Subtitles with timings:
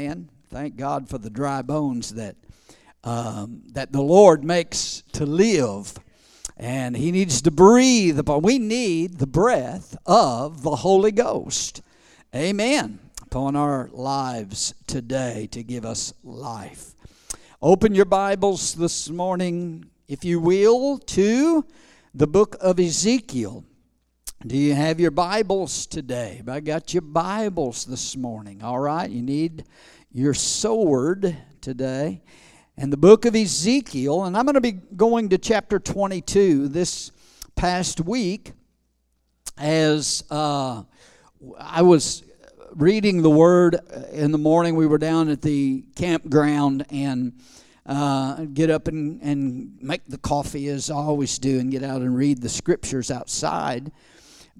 [0.00, 2.36] And thank God for the dry bones that
[3.02, 5.98] um, that the Lord makes to live.
[6.56, 8.42] And He needs to breathe upon.
[8.42, 11.82] We need the breath of the Holy Ghost.
[12.32, 13.00] Amen.
[13.22, 16.94] Upon our lives today to give us life.
[17.60, 21.64] Open your Bibles this morning, if you will, to
[22.14, 23.64] the book of Ezekiel.
[24.46, 26.40] Do you have your Bibles today?
[26.46, 28.62] I got your Bibles this morning.
[28.62, 29.64] All right, you need
[30.12, 32.22] your sword today.
[32.76, 37.10] And the book of Ezekiel, and I'm going to be going to chapter 22 this
[37.56, 38.52] past week
[39.56, 40.84] as uh,
[41.58, 42.22] I was
[42.76, 43.80] reading the word
[44.12, 44.76] in the morning.
[44.76, 47.32] We were down at the campground and
[47.86, 52.02] uh, get up and, and make the coffee as I always do and get out
[52.02, 53.90] and read the scriptures outside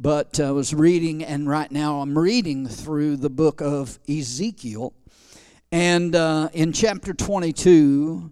[0.00, 4.92] but I was reading, and right now I'm reading through the book of Ezekiel.
[5.72, 8.30] And uh, in chapter 22,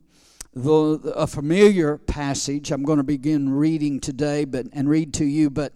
[0.54, 5.50] the, a familiar passage I'm going to begin reading today but, and read to you,
[5.50, 5.72] but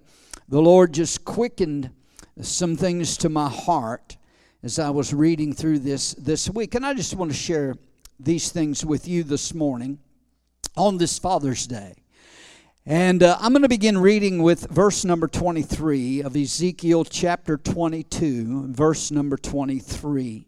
[0.48, 1.90] the Lord just quickened
[2.40, 4.16] some things to my heart
[4.62, 6.76] as I was reading through this this week.
[6.76, 7.74] And I just want to share
[8.20, 9.98] these things with you this morning
[10.76, 11.99] on this Father's Day.
[12.86, 18.68] And uh, I'm going to begin reading with verse number 23 of Ezekiel chapter 22,
[18.68, 20.46] verse number 23.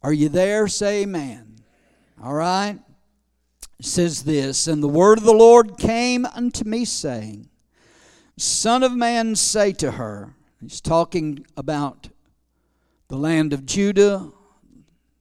[0.00, 0.68] Are you there?
[0.68, 1.56] Say amen.
[2.22, 2.78] All right.
[3.80, 7.48] It says this And the word of the Lord came unto me, saying,
[8.36, 12.10] Son of man, say to her, He's talking about
[13.08, 14.30] the land of Judah,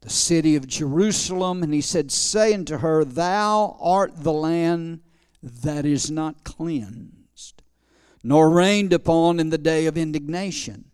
[0.04, 5.00] the city of Jerusalem, and he said, Say unto her, Thou art the land
[5.42, 7.64] that is not cleansed,
[8.22, 10.92] nor rained upon in the day of indignation.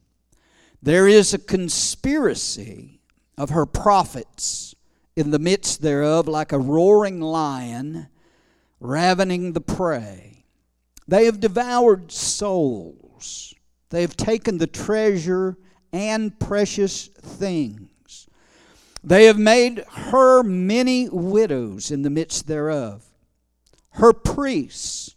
[0.79, 3.01] There is a conspiracy
[3.35, 4.75] of her prophets
[5.15, 8.09] in the midst thereof, like a roaring lion
[8.79, 10.45] ravening the prey.
[11.07, 13.55] They have devoured souls,
[13.89, 15.57] they have taken the treasure
[15.91, 17.88] and precious things
[19.03, 23.05] they have made her many widows in the midst thereof.
[23.91, 25.15] Her priests,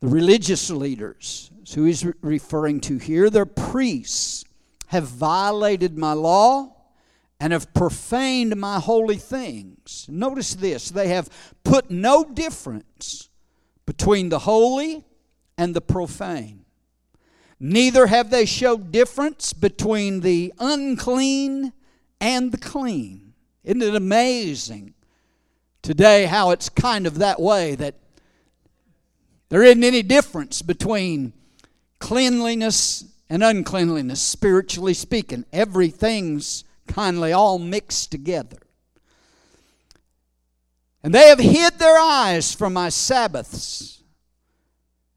[0.00, 4.44] the religious leaders, who he's referring to here, their priests
[4.88, 6.76] have violated my law
[7.40, 10.06] and have profaned my holy things.
[10.08, 11.28] Notice this they have
[11.64, 13.28] put no difference
[13.84, 15.04] between the holy
[15.58, 16.64] and the profane.
[17.58, 21.72] Neither have they showed difference between the unclean
[22.20, 23.34] and the clean.
[23.64, 24.94] Isn't it amazing
[25.82, 27.94] today how it's kind of that way that
[29.48, 31.32] there isn't any difference between
[31.98, 35.44] cleanliness and uncleanliness, spiritually speaking?
[35.52, 38.58] Everything's kindly all mixed together.
[41.02, 44.02] And they have hid their eyes from my Sabbaths,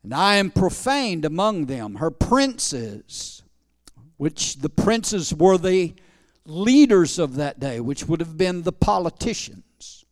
[0.03, 1.95] and I am profaned among them.
[1.95, 3.41] Her princes,
[4.17, 5.93] which the princes were the
[6.45, 10.05] leaders of that day, which would have been the politicians.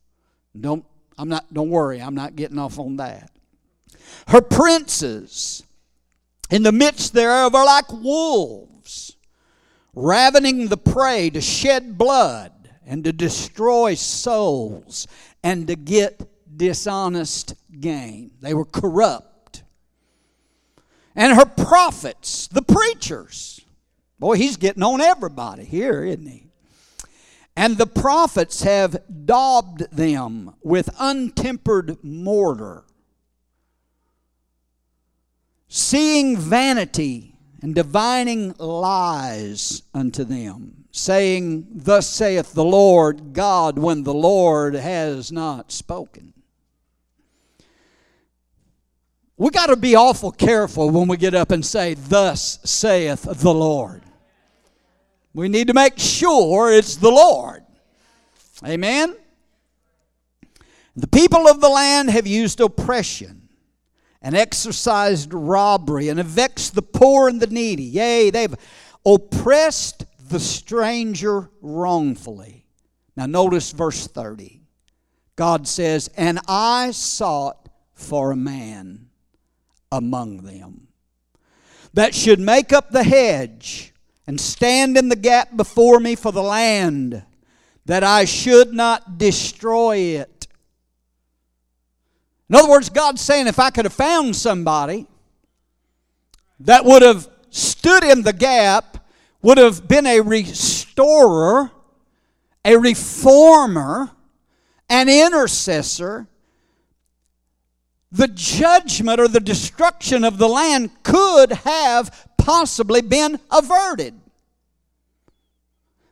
[0.58, 0.84] Don't
[1.16, 3.30] I'm not don't worry, I'm not getting off on that.
[4.28, 5.62] Her princes
[6.50, 9.16] in the midst thereof are like wolves,
[9.94, 12.52] ravening the prey to shed blood
[12.86, 15.06] and to destroy souls
[15.42, 16.22] and to get
[16.56, 18.30] dishonest gain.
[18.40, 19.62] They were corrupt.
[21.14, 23.60] And her prophets, the preachers,
[24.18, 26.46] Boy, he's getting on everybody here, isn't he?
[27.56, 32.84] And the prophets have daubed them with untempered mortar,
[35.68, 44.14] seeing vanity and divining lies unto them, saying, Thus saith the Lord God, when the
[44.14, 46.32] Lord has not spoken.
[49.36, 53.54] We got to be awful careful when we get up and say, Thus saith the
[53.54, 54.02] Lord.
[55.38, 57.62] We need to make sure it's the Lord.
[58.66, 59.16] Amen?
[60.96, 63.48] The people of the land have used oppression
[64.20, 67.84] and exercised robbery and have vexed the poor and the needy.
[67.84, 68.56] Yea, they've
[69.06, 72.66] oppressed the stranger wrongfully.
[73.16, 74.60] Now, notice verse 30.
[75.36, 79.06] God says, And I sought for a man
[79.92, 80.88] among them
[81.94, 83.94] that should make up the hedge
[84.28, 87.22] and stand in the gap before me for the land,
[87.86, 90.46] that I should not destroy it.
[92.50, 95.06] In other words, God's saying if I could have found somebody
[96.60, 99.02] that would have stood in the gap
[99.40, 101.70] would have been a restorer,
[102.66, 104.10] a reformer,
[104.90, 106.26] an intercessor,
[108.12, 114.18] the judgment or the destruction of the land could have possibly been averted.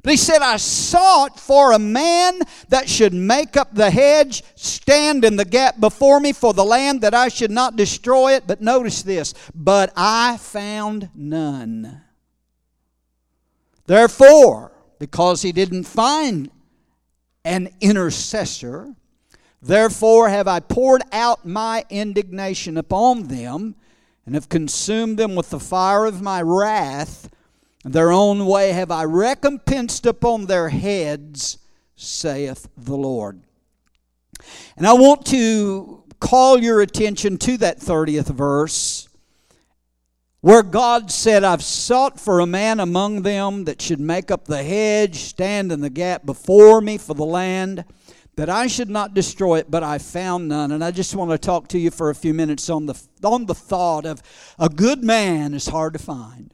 [0.02, 5.24] But he said, I sought for a man that should make up the hedge, stand
[5.24, 8.46] in the gap before me for the land, that I should not destroy it.
[8.46, 12.02] But notice this, but I found none.
[13.86, 16.50] Therefore, because he didn't find
[17.46, 18.94] an intercessor,
[19.62, 23.74] therefore have I poured out my indignation upon them
[24.26, 27.30] and have consumed them with the fire of my wrath.
[27.84, 31.58] And their own way have I recompensed upon their heads,
[31.94, 33.40] saith the Lord.
[34.76, 39.08] And I want to call your attention to that 30th verse
[40.40, 44.62] where God said, I've sought for a man among them that should make up the
[44.62, 47.84] hedge, stand in the gap before me for the land,
[48.36, 50.72] that I should not destroy it, but I found none.
[50.72, 53.46] And I just want to talk to you for a few minutes on the, on
[53.46, 54.22] the thought of
[54.58, 56.52] a good man is hard to find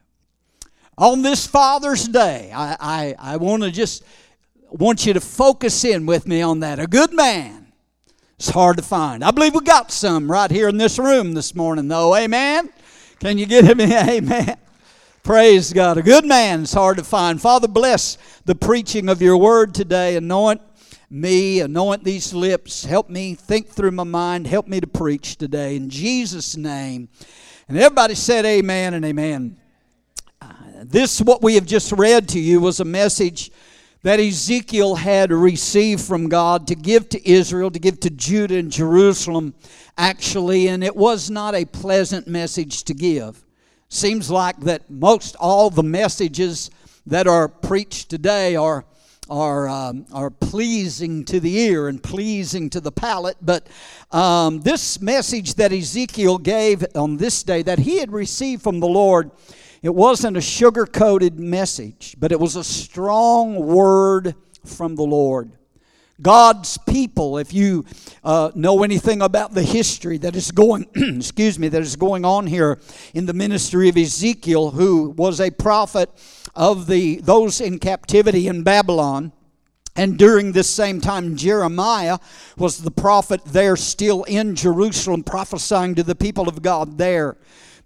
[0.99, 4.05] on this Father's Day, I, I, I want to just
[4.71, 6.79] want you to focus in with me on that.
[6.79, 7.73] A good man
[8.39, 9.25] is hard to find.
[9.25, 12.15] I believe we got some right here in this room this morning, though.
[12.15, 12.71] Amen.
[13.21, 13.95] Can you get me?
[13.97, 14.57] Amen.
[15.23, 15.99] Praise God.
[15.99, 17.41] A good man is hard to find.
[17.41, 20.17] Father, bless the preaching of your word today.
[20.17, 20.61] Anoint
[21.13, 22.85] me, anoint these lips.
[22.85, 24.47] Help me think through my mind.
[24.47, 25.77] Help me to preach today.
[25.77, 27.11] In Jesus' name.
[27.69, 29.59] And everybody said amen and amen.
[30.41, 33.51] Uh, this, what we have just read to you, was a message
[34.03, 38.73] that Ezekiel had received from God to give to Israel, to give to Judah and
[38.73, 39.55] Jerusalem,
[39.99, 43.45] actually, and it was not a pleasant message to give.
[43.89, 46.71] Seems like that most all the messages
[47.07, 48.87] that are preached today are
[49.31, 53.37] are um, are pleasing to the ear and pleasing to the palate.
[53.41, 53.67] But
[54.11, 58.89] um, this message that Ezekiel gave on this day that he had received from the
[58.89, 59.31] Lord
[59.83, 65.51] it wasn't a sugar coated message, but it was a strong word from the Lord.
[66.21, 67.85] God's people, if you
[68.23, 72.47] uh, know anything about the history that is going, excuse me, that is going on
[72.47, 72.79] here
[73.15, 76.11] in the ministry of Ezekiel, who was a prophet
[76.55, 79.33] of the those in captivity in Babylon.
[79.95, 82.19] And during this same time, Jeremiah
[82.57, 87.37] was the prophet there still in Jerusalem, prophesying to the people of God there.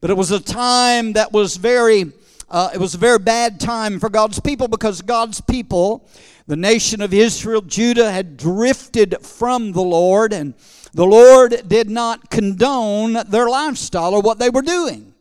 [0.01, 2.13] But it was a time that was very,
[2.49, 6.09] uh, it was a very bad time for God's people because God's people,
[6.47, 10.55] the nation of Israel, Judah, had drifted from the Lord, and
[10.93, 15.13] the Lord did not condone their lifestyle or what they were doing.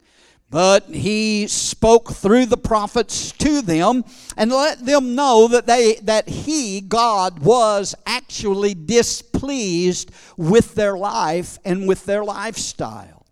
[0.51, 4.06] But he spoke through the prophets to them
[4.38, 11.57] and let them know that they that he God was actually displeased with their life
[11.66, 13.25] and with their lifestyle.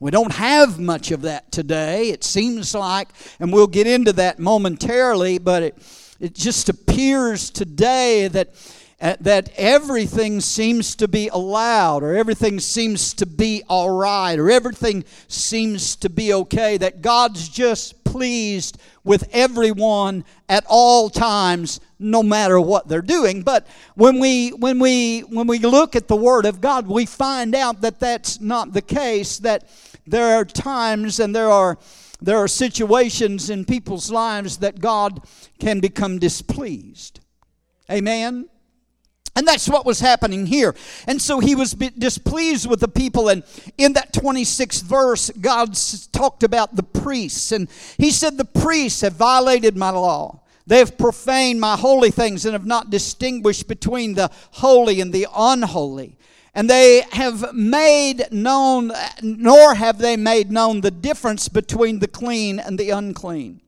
[0.00, 2.10] We don't have much of that today.
[2.10, 3.08] It seems like,
[3.40, 5.82] and we'll get into that momentarily, but it,
[6.20, 8.48] it just appears today that,
[9.00, 14.50] uh, that everything seems to be allowed, or everything seems to be all right, or
[14.50, 22.22] everything seems to be okay, that God's just pleased with everyone at all times no
[22.22, 23.42] matter what they're doing.
[23.42, 27.54] But when we when we when we look at the word of god we find
[27.54, 29.68] out that that's not the case that
[30.06, 31.78] there are times and there are
[32.20, 35.20] there are situations in people's lives that God
[35.58, 37.20] can become displeased.
[37.90, 38.48] Amen.
[39.36, 40.74] And that's what was happening here.
[41.06, 43.28] And so he was displeased with the people.
[43.28, 43.42] And
[43.76, 45.76] in that 26th verse, God
[46.10, 47.52] talked about the priests.
[47.52, 47.68] And
[47.98, 50.40] he said, The priests have violated my law.
[50.66, 55.26] They have profaned my holy things and have not distinguished between the holy and the
[55.36, 56.16] unholy.
[56.56, 62.58] And they have made known, nor have they made known the difference between the clean
[62.58, 63.60] and the unclean.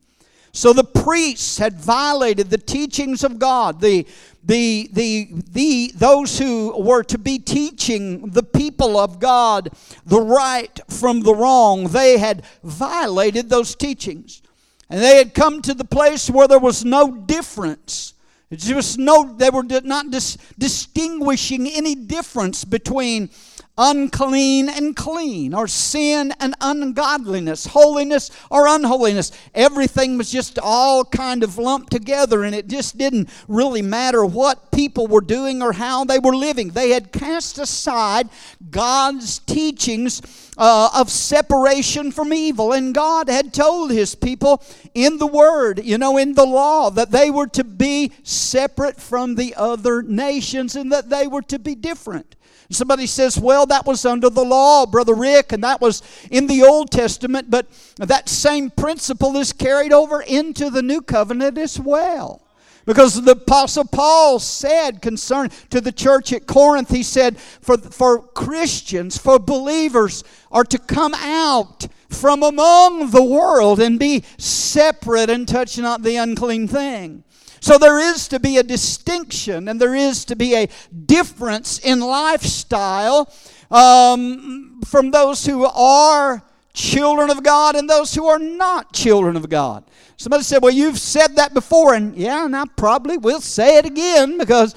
[0.53, 3.83] So the priests had violated the teachings of God.
[3.83, 4.07] The,
[4.43, 9.69] the, the, the, those who were to be teaching the people of God
[10.07, 14.41] the right from the wrong, they had violated those teachings.
[14.89, 18.15] And they had come to the place where there was no difference
[18.51, 23.31] there was no, they were not dis- distinguishing any difference between
[23.79, 29.31] unclean and clean, or sin and ungodliness, holiness or unholiness.
[29.55, 34.73] Everything was just all kind of lumped together, and it just didn't really matter what
[34.73, 36.71] people were doing or how they were living.
[36.71, 38.29] They had cast aside
[38.71, 40.21] God's teachings
[40.59, 45.99] uh, of separation from evil, and God had told His people in the Word, you
[45.99, 50.91] know, in the law, that they were to be separate from the other nations and
[50.93, 52.35] that they were to be different.
[52.71, 56.63] Somebody says, well, that was under the law, Brother Rick, and that was in the
[56.63, 62.43] Old Testament, but that same principle is carried over into the New Covenant as well.
[62.85, 68.23] Because the Apostle Paul said concerning to the church at Corinth, he said, for, for
[68.23, 75.47] Christians, for believers, are to come out from among the world and be separate and
[75.47, 77.25] touch not the unclean thing.
[77.61, 80.69] So there is to be a distinction and there is to be a
[81.07, 83.33] difference in lifestyle
[83.71, 89.49] um, from those who are children of God and those who are not children of
[89.49, 89.85] God.
[90.17, 93.87] Somebody said, Well, you've said that before, and yeah, and I probably will say it
[93.87, 94.75] again because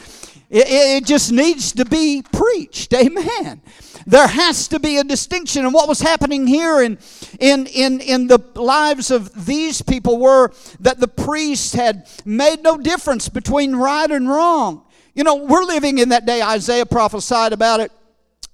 [0.49, 2.93] it, it just needs to be preached.
[2.93, 3.61] Amen.
[4.05, 5.65] There has to be a distinction.
[5.65, 6.97] And what was happening here in,
[7.39, 12.77] in, in, in the lives of these people were that the priests had made no
[12.77, 14.83] difference between right and wrong.
[15.13, 16.41] You know, we're living in that day.
[16.41, 17.91] Isaiah prophesied about it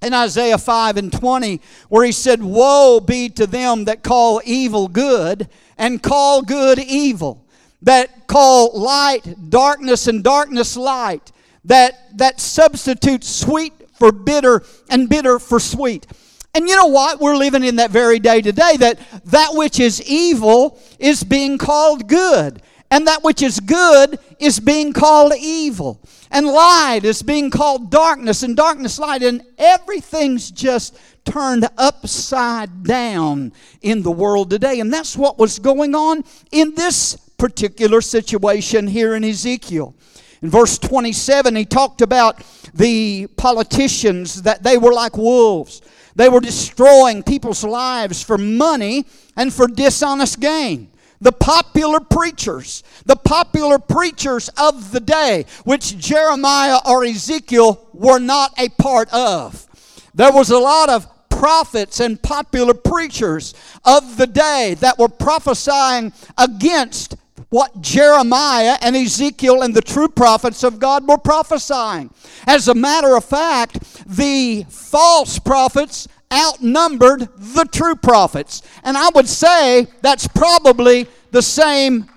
[0.01, 4.87] in Isaiah 5 and 20, where he said, Woe be to them that call evil
[4.87, 7.45] good and call good evil,
[7.81, 11.31] that call light darkness and darkness light,
[11.65, 16.07] that, that substitute sweet for bitter and bitter for sweet.
[16.53, 17.19] And you know what?
[17.19, 22.07] We're living in that very day today that that which is evil is being called
[22.07, 22.61] good.
[22.89, 26.01] And that which is good is being called evil.
[26.31, 29.23] And light is being called darkness, and darkness light.
[29.23, 33.51] And everything's just turned upside down
[33.81, 34.79] in the world today.
[34.79, 39.93] And that's what was going on in this particular situation here in Ezekiel.
[40.41, 42.41] In verse 27, he talked about
[42.73, 45.81] the politicians that they were like wolves.
[46.15, 49.05] They were destroying people's lives for money
[49.35, 50.89] and for dishonest gain.
[51.21, 58.53] The popular preachers, the popular preachers of the day, which Jeremiah or Ezekiel were not
[58.59, 59.65] a part of.
[60.13, 63.53] There was a lot of prophets and popular preachers
[63.85, 67.15] of the day that were prophesying against
[67.49, 72.09] what Jeremiah and Ezekiel and the true prophets of God were prophesying.
[72.45, 78.61] As a matter of fact, the false prophets outnumbered the true prophets.
[78.83, 82.09] And I would say that's probably the same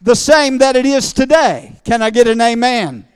[0.00, 1.80] the same that it is today.
[1.82, 3.06] Can I get an amen?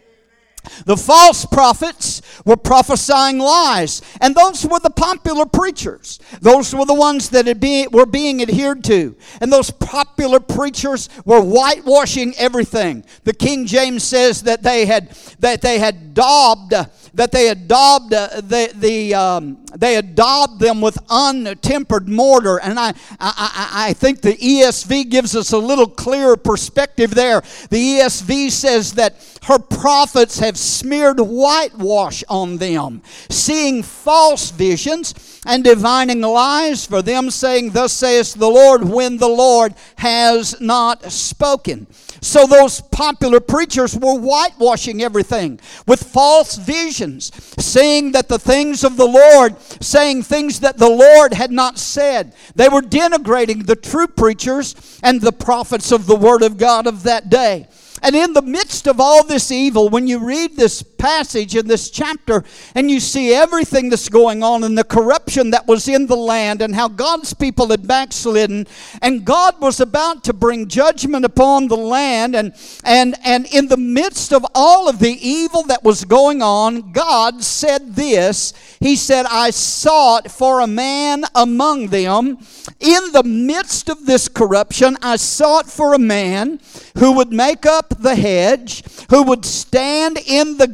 [0.84, 6.18] The false prophets were prophesying lies, and those were the popular preachers.
[6.40, 9.16] Those were the ones that be, were being adhered to.
[9.40, 13.04] And those popular preachers were whitewashing everything.
[13.24, 15.10] The King James says that they had
[15.40, 16.74] that they had daubed
[17.18, 22.60] that they had daubed uh, the, the um, they daubed them with untempered mortar.
[22.60, 27.40] And I, I, I think the ESV gives us a little clearer perspective there.
[27.70, 35.64] The ESV says that her prophets have smeared whitewash on them, seeing false visions and
[35.64, 41.86] divining lies for them, saying, Thus saith the Lord, when the Lord has not spoken.
[42.20, 48.98] So those popular preachers were whitewashing everything with false visions, saying that the things of
[48.98, 52.34] the Lord, saying things that the Lord had not said.
[52.54, 57.04] They were denigrating the true preachers and the prophets of the Word of God of
[57.04, 57.68] that day.
[58.02, 61.90] And in the midst of all this evil, when you read this passage in this
[61.90, 66.16] chapter and you see everything that's going on and the corruption that was in the
[66.16, 68.66] land and how God's people had backslidden
[69.00, 72.52] and God was about to bring judgment upon the land and
[72.84, 77.42] and and in the midst of all of the evil that was going on, God
[77.42, 78.52] said this.
[78.80, 82.38] He said, "I sought for a man among them
[82.80, 84.96] in the midst of this corruption.
[85.02, 86.60] I sought for a man
[86.98, 90.66] who would make up the hedge, who would stand in the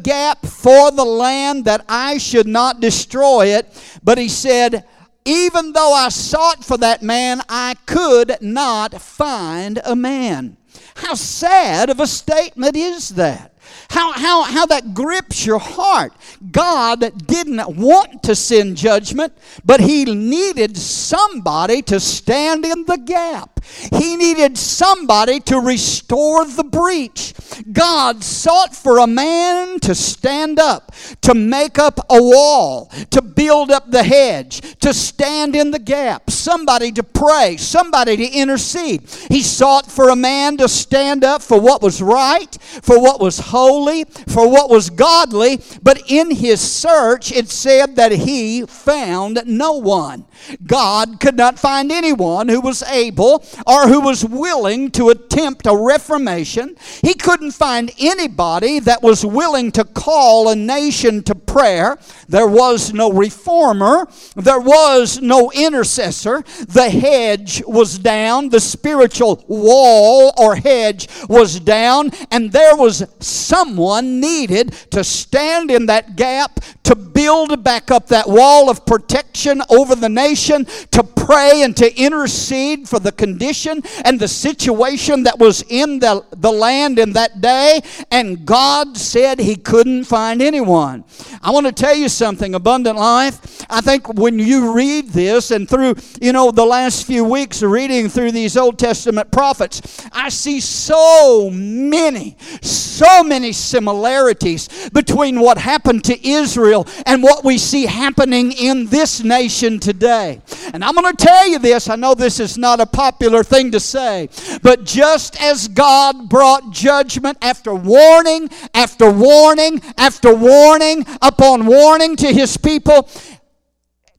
[0.45, 3.67] for the land that I should not destroy it.
[4.03, 4.85] But he said,
[5.25, 10.57] even though I sought for that man, I could not find a man.
[10.97, 13.53] How sad of a statement is that?
[13.91, 16.13] How, how, how that grips your heart.
[16.51, 19.33] God didn't want to send judgment,
[19.65, 23.54] but He needed somebody to stand in the gap.
[23.93, 27.35] He needed somebody to restore the breach.
[27.73, 30.93] God sought for a man to stand up,
[31.23, 36.31] to make up a wall, to build up the hedge, to stand in the gap,
[36.31, 39.09] somebody to pray, somebody to intercede.
[39.31, 43.39] He sought for a man to stand up for what was right, for what was
[43.39, 49.73] holy, for what was godly, but in his search it said that he found no
[49.75, 50.25] one.
[50.67, 55.77] God could not find anyone who was able or who was willing to attempt a
[55.77, 56.77] reformation.
[57.03, 61.99] He couldn't find anybody that was willing to call a nation to prayer.
[62.29, 66.43] There was no reformer, there was no intercessor.
[66.67, 74.21] The hedge was down, the spiritual wall or hedge was down, and there was someone
[74.21, 79.95] needed to stand in that gap to build back up that wall of protection over
[79.95, 85.65] the nation, to pray and to intercede for the condition and the situation that was
[85.69, 87.81] in the, the land in that day.
[88.11, 91.05] And God said He couldn't find anyone.
[91.43, 93.65] I want to tell you something, Abundant Life.
[93.71, 98.09] I think when you read this and through, you know, the last few weeks reading
[98.09, 106.05] through these Old Testament prophets, I see so many, so many similarities between what happened
[106.05, 110.43] to Israel and what we see happening in this nation today.
[110.73, 113.71] And I'm going to tell you this, I know this is not a popular thing
[113.73, 114.29] to say,
[114.63, 122.33] but just as God brought judgment after warning, after warning, after warning upon warning to
[122.33, 123.09] his people,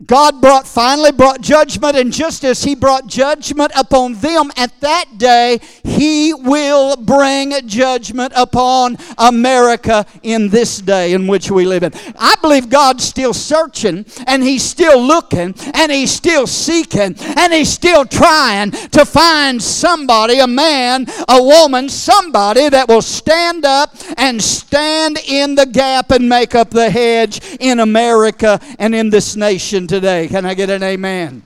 [0.04, 5.18] God brought finally brought judgment, and just as He brought judgment upon them at that
[5.18, 11.94] day, He will bring judgment upon America in this day in which we live in.
[12.20, 17.72] I believe God's still searching, and He's still looking, and He's still seeking, and He's
[17.72, 24.44] still trying to find somebody, a man, a woman, somebody that will stand up and
[24.44, 29.85] stand in the gap and make up the hedge in America and in this nation
[29.88, 30.28] today.
[30.28, 31.44] Can I get an amen?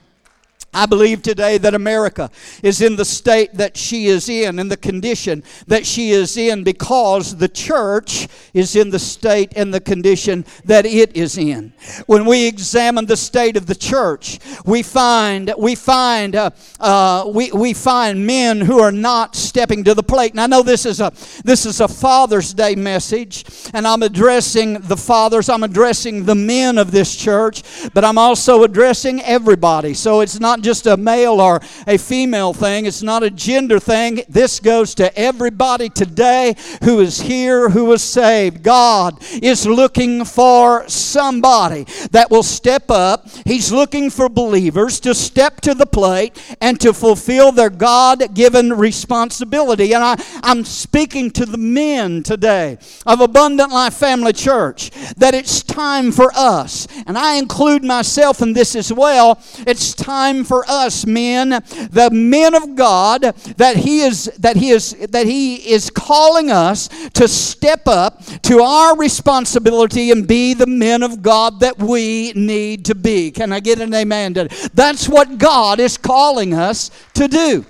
[0.72, 2.30] I believe today that America
[2.62, 6.62] is in the state that she is in, in the condition that she is in,
[6.62, 11.72] because the church is in the state and the condition that it is in.
[12.06, 17.50] When we examine the state of the church, we find we find uh, uh, we,
[17.50, 20.32] we find men who are not stepping to the plate.
[20.32, 21.12] And I know this is a
[21.44, 25.48] this is a Father's Day message, and I'm addressing the fathers.
[25.48, 29.94] I'm addressing the men of this church, but I'm also addressing everybody.
[29.94, 34.22] So it's not just a male or a female thing, it's not a gender thing.
[34.28, 38.62] This goes to everybody today who is here, who is saved.
[38.62, 43.28] God is looking for somebody that will step up.
[43.44, 48.72] He's looking for believers to step to the plate and to fulfill their God given
[48.72, 49.92] responsibility.
[49.92, 55.62] And I, I'm speaking to the men today of Abundant Life Family Church that it's
[55.62, 61.06] time for us, and I include myself in this as well, it's time for us
[61.06, 66.50] men, the men of God, that He is that He is that He is calling
[66.50, 72.32] us to step up to our responsibility and be the men of God that we
[72.32, 73.30] need to be.
[73.30, 74.32] Can I get an amen?
[74.74, 77.64] That's what God is calling us to do.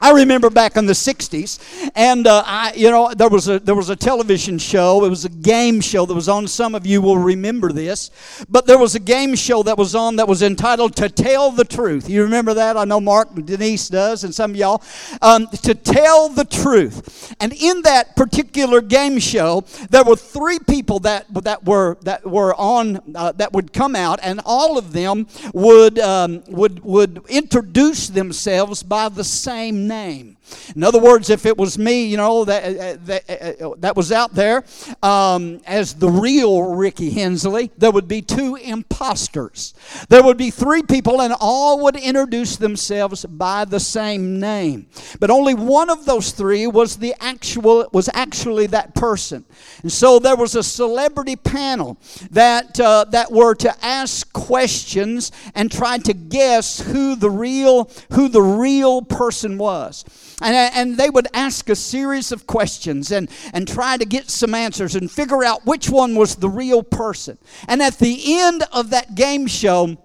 [0.00, 3.74] I remember back in the '60s, and uh, I, you know, there was a there
[3.74, 5.04] was a television show.
[5.04, 6.46] It was a game show that was on.
[6.48, 8.10] Some of you will remember this,
[8.48, 11.64] but there was a game show that was on that was entitled "To Tell the
[11.64, 12.76] Truth." You remember that?
[12.76, 14.82] I know Mark and Denise does, and some of y'all.
[15.22, 20.98] Um, to tell the truth, and in that particular game show, there were three people
[21.00, 25.26] that that were that were on uh, that would come out, and all of them
[25.54, 30.35] would um, would would introduce themselves by the same name.
[30.74, 34.12] In other words, if it was me, you know, that, uh, that, uh, that was
[34.12, 34.64] out there
[35.02, 39.74] um, as the real Ricky Hensley, there would be two imposters.
[40.08, 44.86] There would be three people, and all would introduce themselves by the same name.
[45.20, 49.44] But only one of those three was the actual was actually that person.
[49.82, 51.98] And so there was a celebrity panel
[52.30, 58.28] that uh, that were to ask questions and try to guess who the real who
[58.28, 60.04] the real person was.
[60.42, 64.28] And, uh, and they would ask a series of questions and, and try to get
[64.28, 67.38] some answers and figure out which one was the real person.
[67.68, 69.96] And at the end of that game show,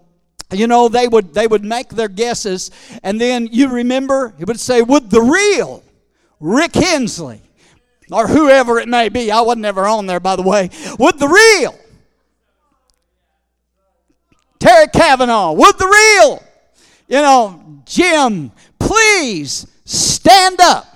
[0.52, 2.72] you know, they would they would make their guesses,
[3.04, 5.82] and then you remember he would say, "Would the real
[6.41, 7.41] Rick Hensley,
[8.12, 11.30] or whoever it may be, I wasn't ever on there, by the way, would the
[11.30, 11.80] real
[14.60, 16.44] Terry Kavanaugh, would the real
[17.12, 20.88] you know, Jim, please stand up.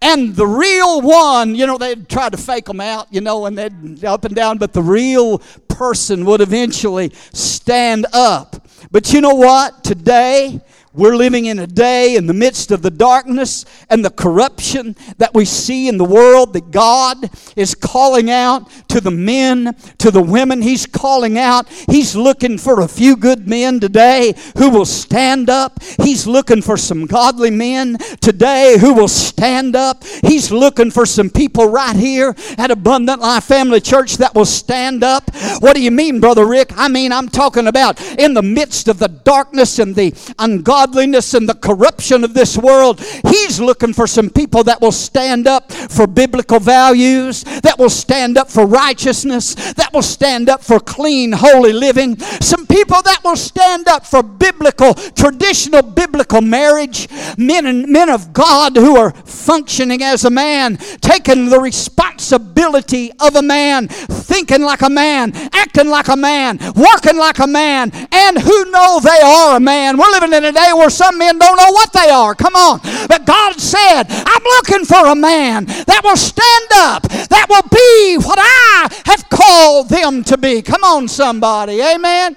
[0.00, 3.58] And the real one, you know, they'd try to fake them out, you know, and
[3.58, 8.68] they'd up and down, but the real person would eventually stand up.
[8.90, 9.82] But you know what?
[9.82, 10.60] Today,
[10.98, 15.32] we're living in a day in the midst of the darkness and the corruption that
[15.32, 20.20] we see in the world that God is calling out to the men, to the
[20.20, 20.60] women.
[20.60, 21.68] He's calling out.
[21.88, 25.80] He's looking for a few good men today who will stand up.
[26.02, 30.02] He's looking for some godly men today who will stand up.
[30.04, 35.04] He's looking for some people right here at Abundant Life Family Church that will stand
[35.04, 35.30] up.
[35.60, 36.72] What do you mean, Brother Rick?
[36.76, 41.34] I mean, I'm talking about in the midst of the darkness and the ungodly ungodliness
[41.34, 45.70] and the corruption of this world, He's looking for some people that will stand up
[45.72, 51.32] for biblical values, that will stand up for righteousness, that will stand up for clean,
[51.32, 52.18] holy living.
[52.18, 57.08] Some people that will stand up for biblical, traditional biblical marriage.
[57.36, 63.36] Men and men of God who are functioning as a man, taking the responsibility of
[63.36, 68.38] a man, thinking like a man, acting like a man, working like a man, and
[68.38, 69.96] who know they are a man.
[69.96, 72.34] We're living in a day where some men don't know what they are.
[72.34, 72.80] Come on.
[73.08, 78.16] But God said, I'm looking for a man that will stand up, that will be
[78.26, 80.62] what I have called them to be.
[80.62, 81.80] Come on, somebody.
[81.80, 82.36] Amen.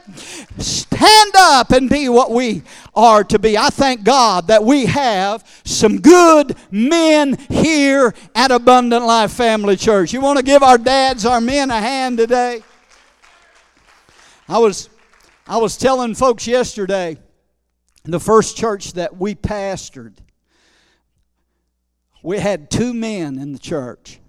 [0.57, 3.57] Stand up and be what we are to be.
[3.57, 10.13] I thank God that we have some good men here at Abundant Life Family Church.
[10.13, 12.63] You want to give our dads, our men, a hand today?
[14.47, 14.89] I was,
[15.47, 17.17] I was telling folks yesterday
[18.03, 20.15] the first church that we pastored,
[22.23, 24.19] we had two men in the church,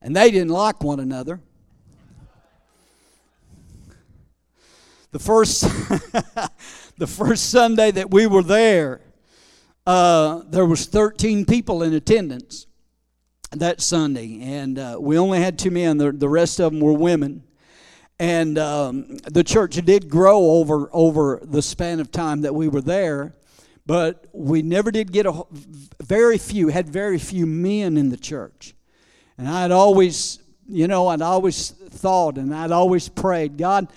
[0.00, 1.40] and they didn't like one another.
[5.12, 5.60] The first,
[6.98, 9.00] the first Sunday that we were there,
[9.86, 12.66] uh, there was 13 people in attendance
[13.50, 15.98] that Sunday, and uh, we only had two men.
[15.98, 17.44] The, the rest of them were women
[18.18, 22.80] and um, the church did grow over over the span of time that we were
[22.80, 23.34] there
[23.84, 25.42] but we never did get a
[26.02, 28.74] very few had very few men in the church
[29.38, 33.88] and i'd always you know i'd always thought and i'd always prayed god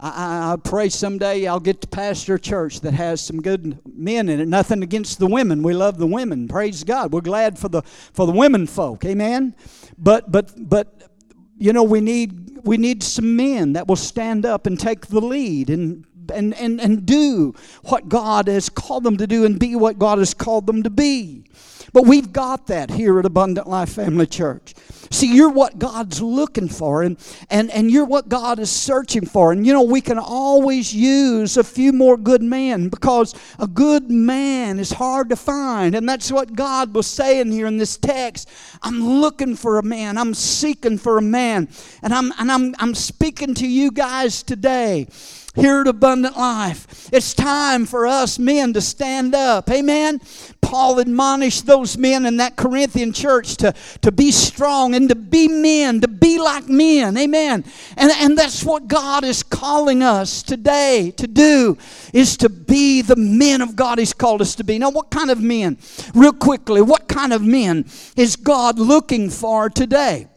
[0.00, 4.28] I, I pray someday I'll get to pastor a church that has some good men
[4.28, 4.48] in it.
[4.48, 5.62] Nothing against the women.
[5.62, 6.48] We love the women.
[6.48, 7.12] Praise God.
[7.12, 9.04] We're glad for the for the women folk.
[9.04, 9.54] Amen.
[9.96, 11.13] But but but
[11.58, 15.20] you know we need we need some men that will stand up and take the
[15.20, 19.76] lead and and, and, and do what God has called them to do and be
[19.76, 21.44] what God has called them to be.
[21.92, 24.74] But we've got that here at Abundant Life Family Church.
[25.10, 27.16] See, you're what God's looking for, and,
[27.50, 29.52] and, and you're what God is searching for.
[29.52, 34.10] And you know, we can always use a few more good men because a good
[34.10, 35.94] man is hard to find.
[35.94, 38.48] And that's what God was saying here in this text.
[38.82, 41.68] I'm looking for a man, I'm seeking for a man.
[42.02, 45.06] And I'm, and I'm, I'm speaking to you guys today
[45.54, 47.08] here at Abundant Life.
[47.12, 49.70] It's time for us men to stand up.
[49.70, 50.20] Amen.
[50.60, 55.46] Paul admonished those men in that Corinthian church to, to be strong and to be
[55.46, 57.16] men, to be like men.
[57.16, 57.64] Amen.
[57.96, 61.78] And, and that's what God is calling us today to do,
[62.12, 64.78] is to be the men of God He's called us to be.
[64.78, 65.78] Now, what kind of men?
[66.14, 67.84] Real quickly, what kind of men
[68.16, 70.28] is God looking for today?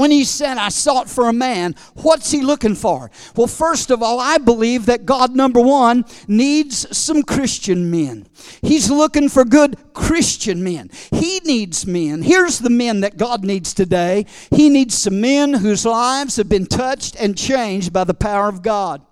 [0.00, 3.10] When he said, I sought for a man, what's he looking for?
[3.36, 8.26] Well, first of all, I believe that God, number one, needs some Christian men.
[8.62, 10.88] He's looking for good Christian men.
[11.10, 12.22] He needs men.
[12.22, 16.64] Here's the men that God needs today He needs some men whose lives have been
[16.64, 19.02] touched and changed by the power of God.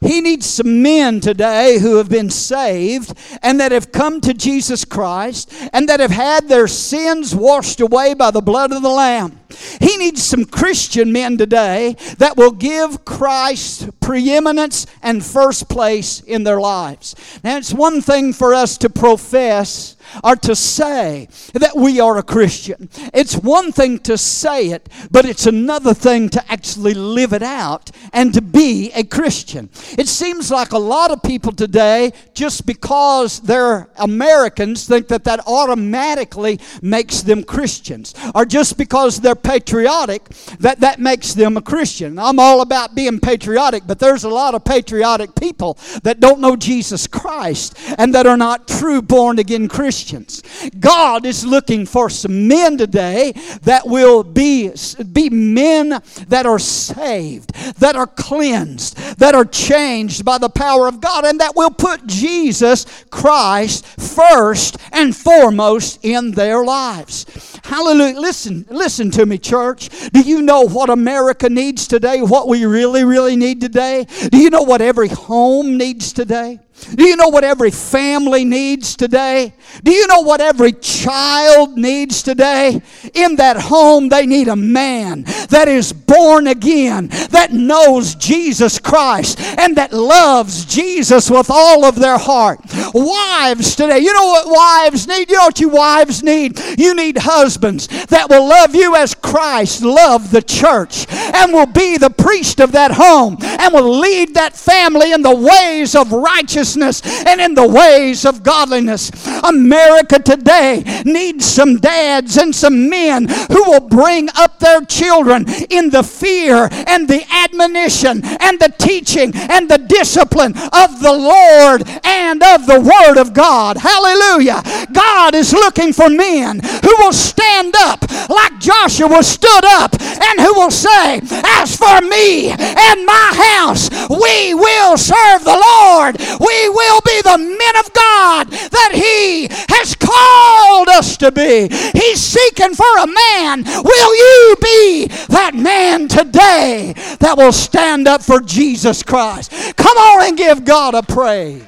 [0.00, 4.84] He needs some men today who have been saved and that have come to Jesus
[4.84, 9.40] Christ and that have had their sins washed away by the blood of the Lamb.
[9.80, 16.44] He needs some Christian men today that will give Christ preeminence and first place in
[16.44, 17.14] their lives.
[17.42, 22.22] Now, it's one thing for us to profess or to say that we are a
[22.22, 22.88] Christian.
[23.12, 27.90] It's one thing to say it, but it's another thing to actually live it out
[28.12, 29.70] and to be a Christian.
[29.98, 35.40] It seems like a lot of people today, just because they're Americans, think that that
[35.46, 40.28] automatically makes them Christians, or just because they're patriotic,
[40.60, 42.18] that that makes them a Christian.
[42.18, 46.56] I'm all about being patriotic, but there's a lot of patriotic people that don't know
[46.56, 50.44] Jesus Christ and that are not true born again Christians Christians.
[50.78, 53.32] God is looking for some men today
[53.62, 54.70] that will be,
[55.12, 61.00] be men that are saved, that are cleansed, that are changed by the power of
[61.00, 67.26] God, and that will put Jesus Christ first and foremost in their lives.
[67.64, 68.20] Hallelujah.
[68.20, 69.88] Listen, listen to me, church.
[70.10, 72.22] Do you know what America needs today?
[72.22, 74.06] What we really, really need today?
[74.30, 76.60] Do you know what every home needs today?
[76.94, 79.52] Do you know what every family needs today?
[79.82, 82.80] Do you know what every child needs today?
[83.14, 89.40] In that home, they need a man that is born again, that knows Jesus Christ,
[89.58, 92.60] and that loves Jesus with all of their heart.
[92.94, 95.30] Wives today, you know what wives need?
[95.30, 96.58] You know what you wives need?
[96.78, 101.98] You need husbands that will love you as Christ loved the church and will be
[101.98, 106.67] the priest of that home and will lead that family in the ways of righteousness
[106.76, 109.10] and in the ways of godliness.
[109.44, 115.90] America today needs some dads and some men who will bring up their children in
[115.90, 122.42] the fear and the admonition and the teaching and the discipline of the Lord and
[122.42, 123.76] of the Word of God.
[123.76, 124.62] Hallelujah.
[124.92, 130.54] God is looking for men who will stand up like Joshua stood up and who
[130.54, 136.16] will say, As for me and my house, we will serve the Lord.
[136.40, 141.68] We will be the men of God that He has called us to be.
[141.68, 143.64] He's seeking for a man.
[143.64, 149.52] Will you be that man today that will stand up for Jesus Christ?
[149.76, 151.64] Come on and give God a praise.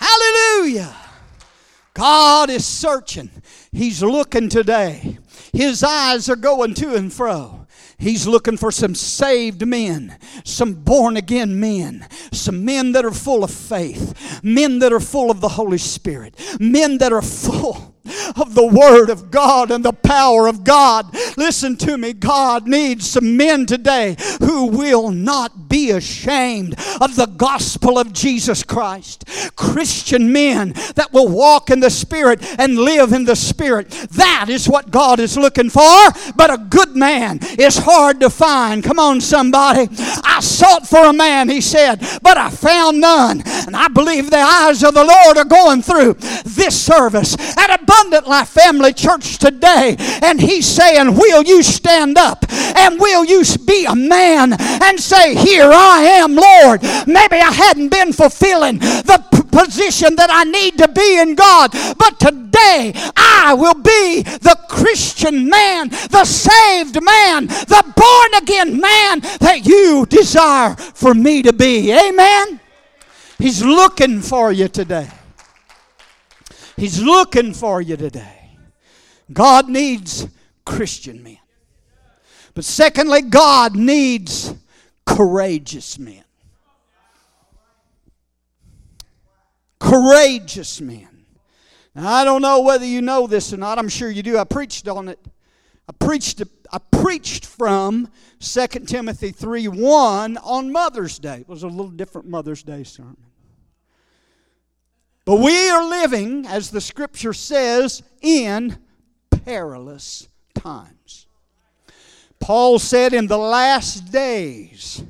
[0.00, 0.94] Hallelujah.
[1.94, 3.30] God is searching.
[3.72, 5.18] He's looking today.
[5.52, 7.66] His eyes are going to and fro.
[7.98, 13.42] He's looking for some saved men, some born again men, some men that are full
[13.42, 17.96] of faith, men that are full of the Holy Spirit, men that are full
[18.36, 21.14] of the Word of God and the power of God.
[21.36, 22.12] Listen to me.
[22.12, 28.62] God needs some men today who will not be ashamed of the gospel of Jesus
[28.62, 29.24] Christ.
[29.56, 33.90] Christian men that will walk in the Spirit and live in the Spirit.
[34.12, 35.82] That is what God is looking for.
[36.36, 38.82] But a good man is hard to find.
[38.82, 39.88] Come on, somebody.
[40.24, 43.42] I sought for a man, he said, but I found none.
[43.66, 47.97] And I believe the eyes of the Lord are going through this service at above
[47.98, 52.44] Abundant Life Family Church today, and He's saying, Will you stand up
[52.76, 56.82] and will you be a man and say, Here I am, Lord?
[57.08, 61.72] Maybe I hadn't been fulfilling the p- position that I need to be in God,
[61.98, 69.20] but today I will be the Christian man, the saved man, the born again man
[69.40, 71.92] that you desire for me to be.
[71.92, 72.60] Amen.
[73.38, 75.08] He's looking for you today.
[76.78, 78.50] He's looking for you today.
[79.32, 80.28] God needs
[80.64, 81.38] Christian men.
[82.54, 84.54] But secondly, God needs
[85.04, 86.22] courageous men.
[89.80, 91.08] Courageous men.
[91.94, 93.78] Now, I don't know whether you know this or not.
[93.78, 94.38] I'm sure you do.
[94.38, 95.18] I preached on it.
[95.88, 98.08] I preached I preached from
[98.40, 101.40] 2 Timothy 3 1 on Mother's Day.
[101.40, 103.16] It was a little different Mother's Day sermon.
[105.28, 108.78] But we are living, as the scripture says, in
[109.30, 111.26] perilous times.
[112.40, 115.02] Paul said, In the last days,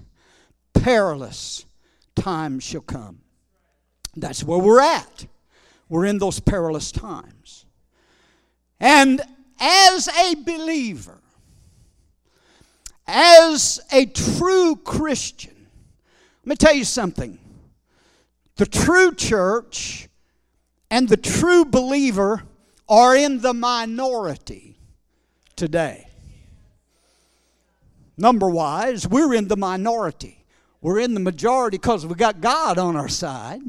[0.74, 1.66] perilous
[2.16, 3.20] times shall come.
[4.16, 5.28] That's where we're at.
[5.88, 7.64] We're in those perilous times.
[8.80, 9.20] And
[9.60, 11.20] as a believer,
[13.06, 15.68] as a true Christian,
[16.44, 17.38] let me tell you something.
[18.56, 20.07] The true church
[20.90, 22.42] and the true believer
[22.88, 24.78] are in the minority
[25.56, 26.08] today.
[28.16, 30.44] Number wise, we're in the minority.
[30.80, 33.60] We're in the majority because we've got God on our side,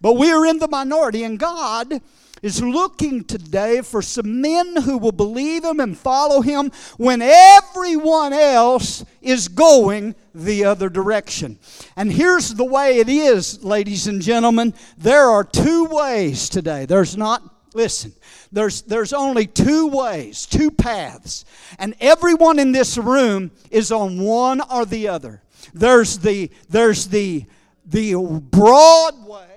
[0.00, 2.00] but we're in the minority, and God
[2.46, 8.32] is looking today for some men who will believe Him and follow Him when everyone
[8.32, 11.58] else is going the other direction.
[11.96, 14.74] And here's the way it is, ladies and gentlemen.
[14.96, 16.86] There are two ways today.
[16.86, 17.42] There's not,
[17.74, 18.12] listen,
[18.52, 21.44] there's, there's only two ways, two paths.
[21.80, 25.42] And everyone in this room is on one or the other.
[25.74, 27.44] There's the, there's the,
[27.84, 29.55] the broad way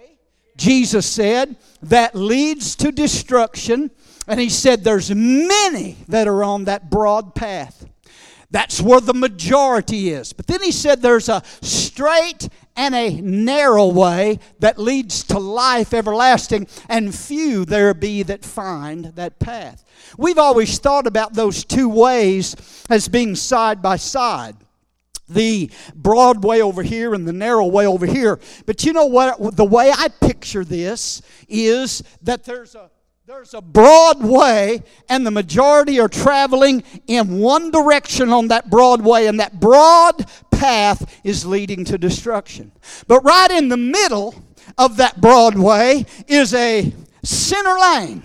[0.60, 3.91] Jesus said, that leads to destruction.
[4.28, 7.86] And he said, There's many that are on that broad path.
[8.52, 10.34] That's where the majority is.
[10.34, 15.93] But then he said, There's a straight and a narrow way that leads to life
[15.93, 19.84] everlasting, and few there be that find that path.
[20.17, 22.56] We've always thought about those two ways
[22.89, 24.56] as being side by side
[25.29, 28.39] the broad way over here and the narrow way over here.
[28.65, 29.55] But you know what?
[29.55, 32.89] The way I picture this is that there's a
[33.29, 39.03] there's a broad way, and the majority are traveling in one direction on that broad
[39.03, 42.71] way, and that broad path is leading to destruction.
[43.07, 44.33] But right in the middle
[44.79, 46.91] of that broad way is a
[47.23, 48.23] center lane.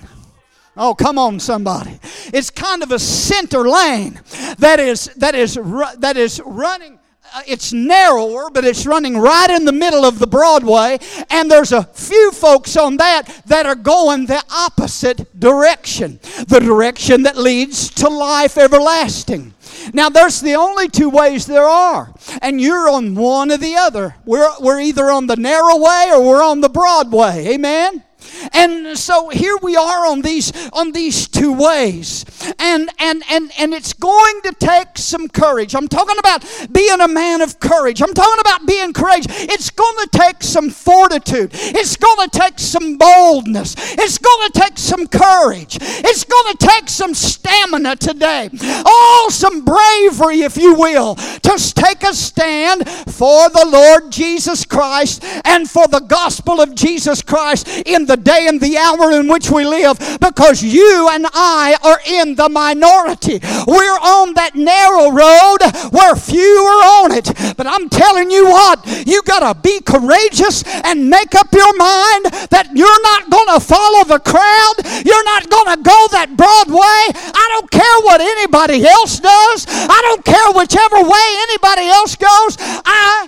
[0.76, 1.98] Oh, come on, somebody.
[2.32, 4.20] It's kind of a center lane
[4.58, 6.98] that is, that is, that is running
[7.34, 10.98] uh, it's narrower, but it's running right in the middle of the broad way,
[11.30, 17.24] and there's a few folks on that that are going the opposite direction the direction
[17.24, 19.52] that leads to life everlasting.
[19.92, 24.14] Now, there's the only two ways there are, and you're on one or the other.
[24.24, 27.48] We're, we're either on the narrow way or we're on the broad way.
[27.54, 28.04] Amen?
[28.52, 32.24] And so here we are on these on these two ways.
[32.58, 35.74] And and and and it's going to take some courage.
[35.74, 38.02] I'm talking about being a man of courage.
[38.02, 39.26] I'm talking about being courageous.
[39.44, 41.50] It's going to take some fortitude.
[41.52, 43.74] It's going to take some boldness.
[43.94, 45.78] It's going to take some courage.
[45.80, 48.50] It's going to take some stamina today.
[48.62, 55.24] Oh, some bravery if you will to take a stand for the Lord Jesus Christ
[55.44, 59.50] and for the gospel of Jesus Christ in the day and the hour in which
[59.50, 63.40] we live because you and I are in the minority.
[63.66, 67.30] We're on that narrow road where few are on it.
[67.56, 72.30] But I'm telling you what, you got to be courageous and make up your mind
[72.50, 74.76] that you're not going to follow the crowd.
[75.04, 77.02] You're not going to go that broad way.
[77.14, 79.66] I don't care what anybody else does.
[79.68, 82.56] I don't care whichever way anybody else goes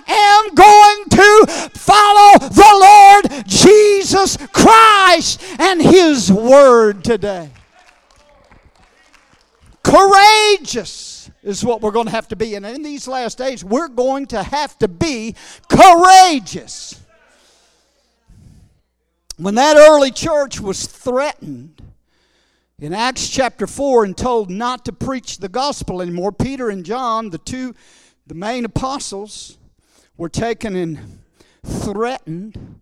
[0.07, 4.67] am going to follow the Lord Jesus Christ.
[5.17, 7.49] Christ and His Word today.
[9.81, 12.55] Courageous is what we're going to have to be.
[12.55, 15.33] And in these last days, we're going to have to be
[15.69, 17.01] courageous.
[19.37, 21.81] When that early church was threatened
[22.77, 27.29] in Acts chapter 4 and told not to preach the gospel anymore, Peter and John,
[27.29, 27.73] the two,
[28.25, 29.57] the main apostles,
[30.17, 31.19] were taken and
[31.63, 32.76] threatened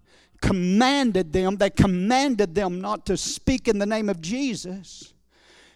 [0.45, 5.13] commanded them, they commanded them not to speak in the name of Jesus.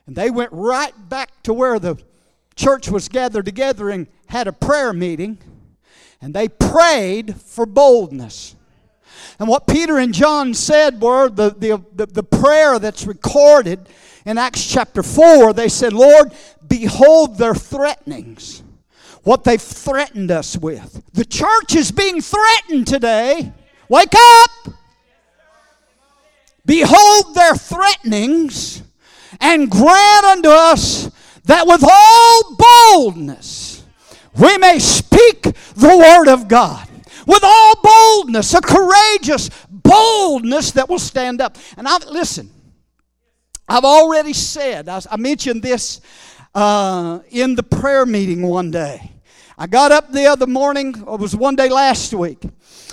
[0.06, 1.98] And they went right back to where the
[2.56, 5.40] church was gathered together and had a prayer meeting.
[6.22, 8.56] And they prayed for boldness.
[9.40, 13.90] And what Peter and John said were the, the, the, the, prayer that's recorded
[14.26, 15.54] in Acts chapter 4.
[15.54, 16.32] They said, Lord,
[16.68, 18.62] behold their threatenings,
[19.24, 21.02] what they've threatened us with.
[21.14, 23.54] The church is being threatened today
[23.90, 24.74] Wake up!
[26.66, 28.84] Behold their threatenings,
[29.42, 31.10] and grant unto us
[31.46, 32.56] that with all
[32.94, 33.84] boldness
[34.40, 36.88] we may speak the word of God.
[37.26, 41.58] With all boldness, a courageous boldness that will stand up.
[41.78, 42.50] And I've, listen,
[43.68, 46.02] I've already said, I, I mentioned this
[46.56, 49.12] uh, in the prayer meeting one day.
[49.58, 52.44] I got up the other morning, it was one day last week,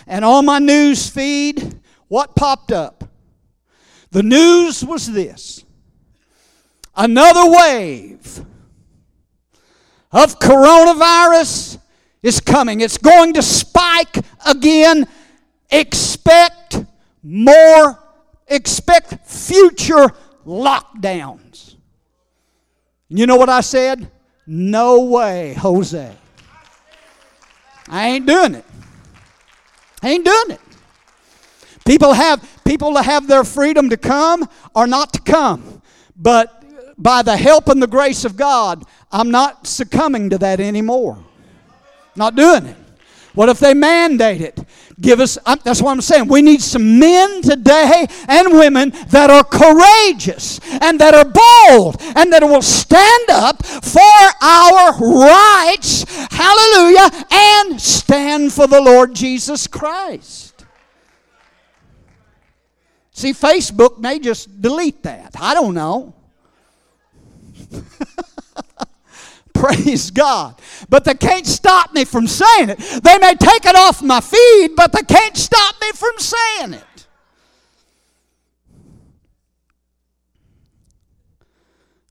[0.07, 3.05] and on my news feed, what popped up?
[4.11, 5.65] The news was this
[6.95, 8.45] another wave
[10.13, 11.79] of coronavirus
[12.23, 12.81] is coming.
[12.81, 14.17] It's going to spike
[14.47, 15.07] again.
[15.71, 16.85] Expect
[17.23, 17.99] more,
[18.47, 20.09] expect future
[20.47, 21.75] lockdowns.
[23.09, 24.11] You know what I said?
[24.47, 26.17] No way, Jose.
[27.89, 28.65] I ain't doing it.
[30.03, 30.61] I ain't doing it.
[31.85, 35.83] People have people have their freedom to come or not to come.
[36.17, 36.65] But
[36.99, 41.19] by the help and the grace of God, I'm not succumbing to that anymore.
[42.17, 42.77] Not doing it.
[43.35, 44.59] What if they mandate it?
[44.99, 46.27] Give us, that's what I'm saying.
[46.29, 52.33] We need some men today and women that are courageous and that are bold and
[52.33, 54.01] that will stand up for
[54.41, 60.65] our rights, hallelujah, and stand for the Lord Jesus Christ.
[63.13, 65.35] See, Facebook may just delete that.
[65.39, 66.15] I don't know.
[69.59, 70.61] Praise God.
[70.89, 72.79] But they can't stop me from saying it.
[72.79, 77.07] They may take it off my feed, but they can't stop me from saying it.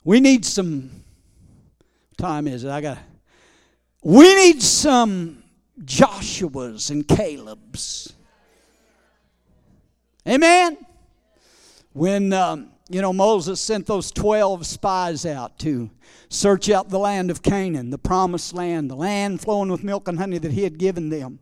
[0.04, 0.92] We need some
[2.18, 2.70] time is it?
[2.70, 3.00] I got
[4.02, 5.44] We need some
[5.84, 8.14] Joshua's and Caleb's.
[10.28, 10.78] Amen.
[11.94, 15.90] When um, you know Moses sent those twelve spies out to
[16.36, 20.20] search out the land of Canaan, the promised land, the land flowing with milk and
[20.20, 21.40] honey that he had given them.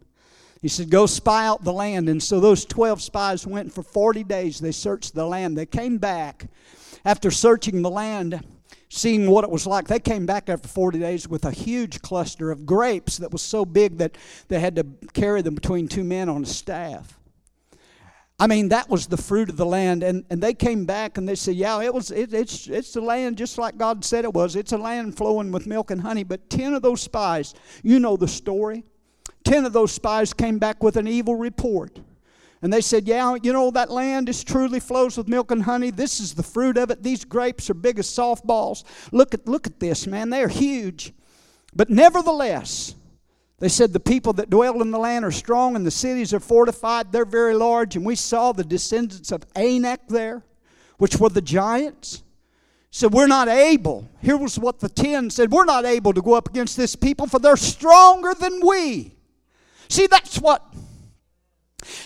[0.62, 2.08] He said, Go spy out the land.
[2.08, 4.60] And so those 12 spies went for 40 days.
[4.60, 5.58] They searched the land.
[5.58, 6.48] They came back
[7.04, 8.46] after searching the land,
[8.88, 9.88] seeing what it was like.
[9.88, 13.66] They came back after 40 days with a huge cluster of grapes that was so
[13.66, 14.18] big that
[14.48, 17.20] they had to carry them between two men on a staff.
[18.40, 20.04] I mean, that was the fruit of the land.
[20.04, 23.02] And, and they came back and they said, Yeah, it was, it, it's, it's the
[23.02, 24.56] land just like God said it was.
[24.56, 26.24] It's a land flowing with milk and honey.
[26.24, 27.54] But 10 of those spies,
[27.84, 28.84] you know the story.
[29.44, 32.00] 10 of those spies came back with an evil report.
[32.62, 35.92] And they said, Yeah, you know, that land is truly flows with milk and honey.
[35.92, 37.04] This is the fruit of it.
[37.04, 38.84] These grapes are big as softballs.
[39.12, 40.30] Look at, look at this, man.
[40.30, 41.14] They're huge.
[41.76, 42.96] But nevertheless,
[43.64, 46.42] they said the people that dwell in the land are strong and the cities are
[46.42, 47.14] fortified.
[47.14, 47.96] They're very large.
[47.96, 50.44] And we saw the descendants of Anak there,
[50.98, 52.24] which were the giants.
[52.92, 54.10] So we're not able.
[54.22, 57.26] Here was what the ten said we're not able to go up against this people,
[57.26, 59.16] for they're stronger than we.
[59.88, 60.62] See, that's what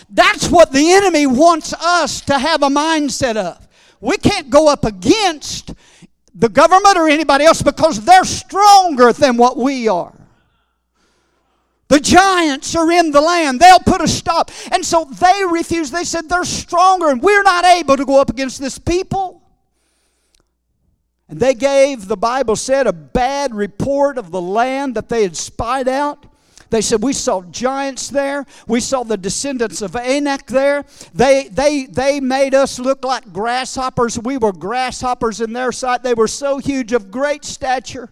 [0.08, 3.66] that's what the enemy wants us to have a mindset of.
[4.00, 5.74] We can't go up against
[6.36, 10.17] the government or anybody else because they're stronger than what we are.
[11.88, 13.60] The giants are in the land.
[13.60, 14.50] They'll put a stop.
[14.72, 15.92] And so they refused.
[15.92, 19.42] They said they're stronger and we're not able to go up against this people.
[21.28, 25.36] And they gave, the Bible said, a bad report of the land that they had
[25.36, 26.26] spied out.
[26.70, 28.44] They said, We saw giants there.
[28.66, 30.84] We saw the descendants of Anak there.
[31.14, 34.18] They, they, they made us look like grasshoppers.
[34.18, 36.02] We were grasshoppers in their sight.
[36.02, 38.10] They were so huge, of great stature.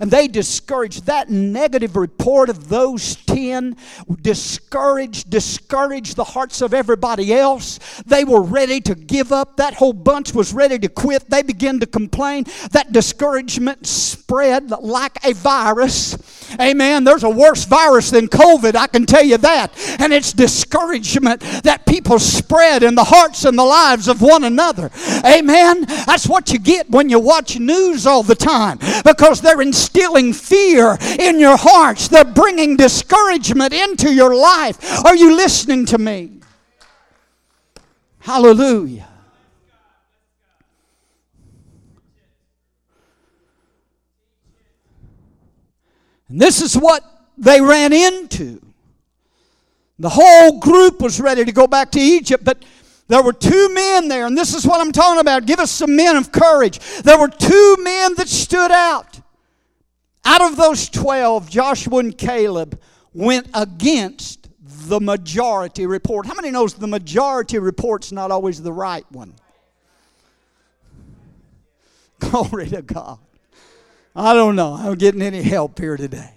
[0.00, 3.76] And they discouraged that negative report of those 10,
[4.22, 7.78] discouraged, discouraged the hearts of everybody else.
[8.06, 9.56] They were ready to give up.
[9.56, 11.30] That whole bunch was ready to quit.
[11.30, 12.44] They began to complain.
[12.72, 16.16] That discouragement spread like a virus.
[16.60, 17.04] Amen.
[17.04, 19.72] There's a worse virus than COVID, I can tell you that.
[20.00, 24.90] And it's discouragement that people spread in the hearts and the lives of one another.
[25.24, 25.82] Amen.
[26.06, 30.96] That's what you get when you watch news all the time because they're instilling fear
[31.18, 32.08] in your hearts.
[32.08, 35.04] They're bringing discouragement into your life.
[35.04, 36.40] Are you listening to me?
[38.20, 39.08] Hallelujah.
[46.34, 47.04] And this is what
[47.38, 48.60] they ran into.
[50.00, 52.64] The whole group was ready to go back to Egypt, but
[53.06, 55.46] there were two men there, and this is what I'm talking about.
[55.46, 56.80] Give us some men of courage.
[57.02, 59.20] There were two men that stood out.
[60.24, 62.80] Out of those 12, Joshua and Caleb
[63.12, 64.48] went against
[64.88, 66.26] the majority report.
[66.26, 69.34] How many knows the majority report's not always the right one?
[72.18, 73.20] Glory to God.
[74.14, 74.74] I don't know.
[74.74, 76.30] I'm getting any help here today.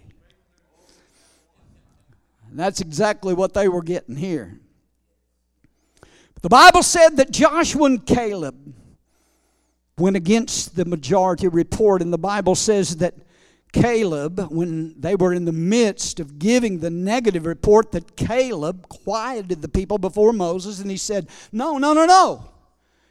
[2.49, 4.59] And that's exactly what they were getting here.
[6.41, 8.73] The Bible said that Joshua and Caleb
[9.97, 13.15] went against the majority report, and the Bible says that
[13.73, 19.61] Caleb, when they were in the midst of giving the negative report, that Caleb quieted
[19.61, 22.49] the people before Moses and he said, No, no, no, no.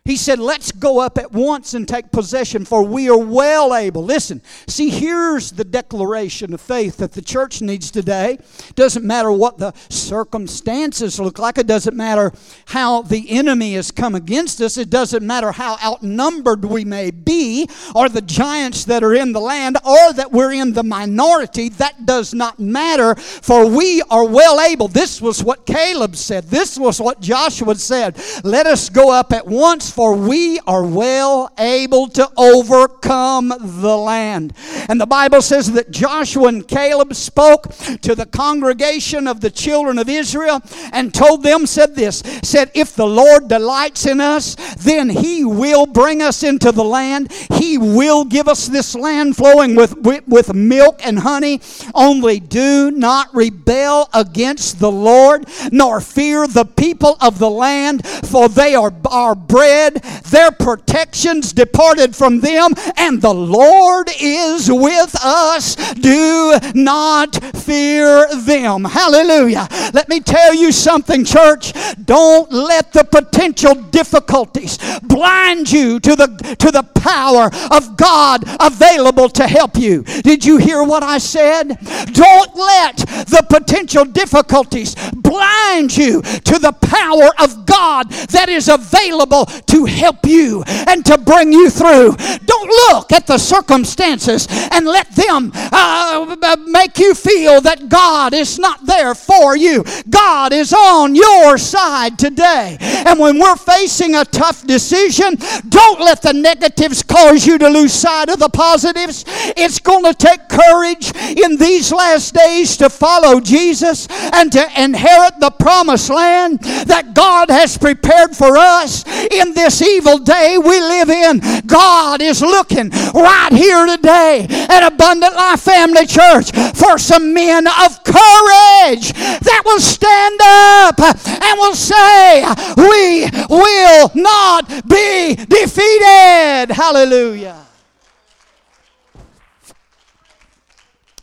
[0.06, 4.04] He said, Let's go up at once and take possession, for we are well able.
[4.04, 8.38] Listen, see, here's the declaration of faith that the church needs today.
[8.76, 12.32] Doesn't matter what the circumstances look like, it doesn't matter
[12.66, 17.68] how the enemy has come against us, it doesn't matter how outnumbered we may be,
[17.92, 21.68] or the giants that are in the land, or that we're in the minority.
[21.68, 24.86] That does not matter, for we are well able.
[24.86, 28.16] This was what Caleb said, this was what Joshua said.
[28.44, 34.52] Let us go up at once for we are well able to overcome the land.
[34.90, 37.68] And the Bible says that Joshua and Caleb spoke
[38.02, 40.60] to the congregation of the children of Israel
[40.92, 45.86] and told them, said this, said, If the Lord delights in us, then he will
[45.86, 47.32] bring us into the land.
[47.66, 51.60] He will give us this land flowing with, with, with milk and honey.
[51.96, 58.48] Only do not rebel against the Lord, nor fear the people of the land, for
[58.48, 60.00] they are our bread
[60.30, 65.76] their protections departed from them, and the Lord is with us.
[65.94, 68.84] Do not fear them.
[68.84, 69.68] Hallelujah.
[69.92, 71.72] Let me tell you something, church.
[72.04, 79.28] Don't let the potential difficulties blind you to the, to the power of God available
[79.30, 80.02] to help you.
[80.02, 81.68] Did you hear what I said?
[82.12, 89.46] Don't let the potential difficulties blind you to the power of God that is available
[89.46, 92.16] to help you and to bring you through.
[92.44, 98.58] Don't look at the circumstances and let them uh, make you feel that God is
[98.58, 99.84] not there for you.
[100.08, 102.76] God is on your side today.
[102.80, 105.36] And when we're facing a tough decision,
[105.68, 109.24] don't let the negatives cause you to lose sight of the positives.
[109.56, 115.38] It's going to take courage in these last days to follow Jesus and to inherit
[115.40, 121.10] the promised land that God has prepared for us in this evil day we live
[121.10, 121.40] in.
[121.66, 128.02] God is looking right here today at Abundant Life Family Church for some men of
[128.04, 132.44] courage that will stand up and will say,
[132.76, 136.74] We will not be defeated.
[136.74, 137.35] Hallelujah.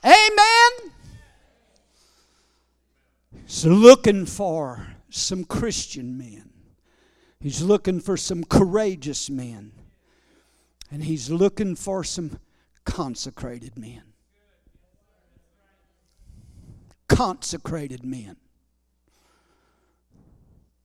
[0.04, 0.92] Amen.
[3.46, 6.50] He's looking for some Christian men.
[7.40, 9.72] He's looking for some courageous men.
[10.92, 12.40] And he's looking for some
[12.86, 14.04] consecrated men.
[17.08, 18.38] Consecrated men.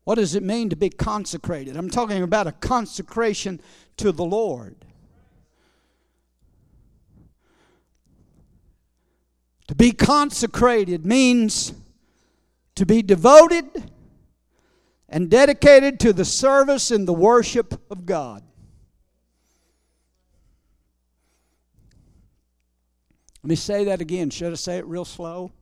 [0.05, 1.76] What does it mean to be consecrated?
[1.76, 3.61] I'm talking about a consecration
[3.99, 4.87] to the Lord.
[9.69, 11.75] To be consecrated means
[12.75, 13.91] to be devoted
[15.09, 18.43] and dedicated to the service and the worship of God.
[23.43, 24.31] Let me say that again.
[24.31, 25.53] Should I say it real slow?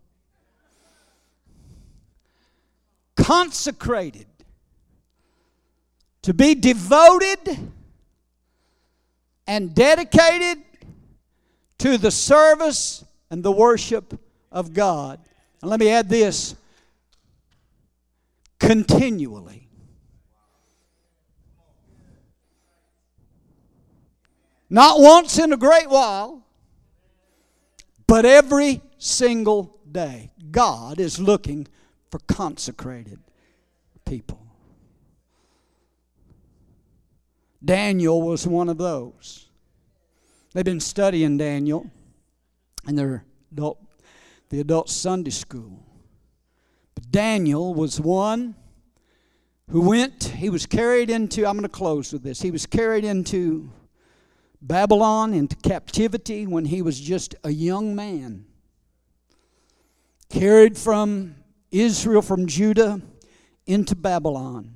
[3.16, 4.26] Consecrated.
[6.22, 7.72] To be devoted
[9.46, 10.59] and dedicated
[11.78, 14.18] to the service and the worship
[14.52, 15.20] of God.
[15.60, 16.54] And let me add this
[18.58, 19.68] continually.
[24.68, 26.44] Not once in a great while,
[28.06, 30.30] but every single day.
[30.50, 31.66] God is looking
[32.10, 33.18] for consecrated
[34.04, 34.40] people.
[37.64, 39.48] Daniel was one of those.
[40.52, 41.90] They've been studying Daniel
[42.87, 43.78] in their adult,
[44.49, 45.84] the adult Sunday school.
[46.95, 48.55] But Daniel was one
[49.70, 52.41] who went, he was carried into, I'm going to close with this.
[52.41, 53.70] He was carried into
[54.62, 58.47] Babylon, into captivity when he was just a young man.
[60.30, 61.37] Carried from
[61.70, 63.01] Israel, from Judah,
[63.66, 64.72] into Babylon.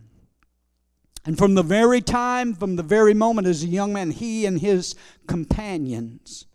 [1.24, 4.58] And from the very time, from the very moment as a young man, he and
[4.58, 4.94] his
[5.26, 6.46] companions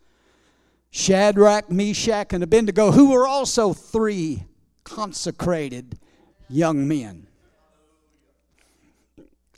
[0.96, 4.44] Shadrach, Meshach, and Abednego, who were also three
[4.82, 5.98] consecrated
[6.48, 7.26] young men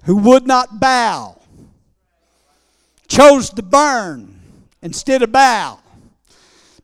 [0.03, 1.41] who would not bow,
[3.07, 4.41] chose to burn
[4.83, 5.79] instead of bow.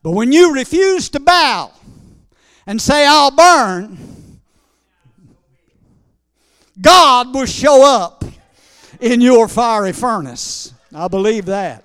[0.01, 1.73] But when you refuse to bow
[2.65, 3.97] and say, I'll burn,
[6.79, 8.23] God will show up
[9.01, 10.73] in your fiery furnace.
[10.93, 11.84] I believe that.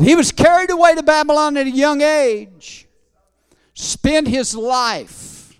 [0.00, 2.86] He was carried away to Babylon at a young age,
[3.74, 5.58] spent his life.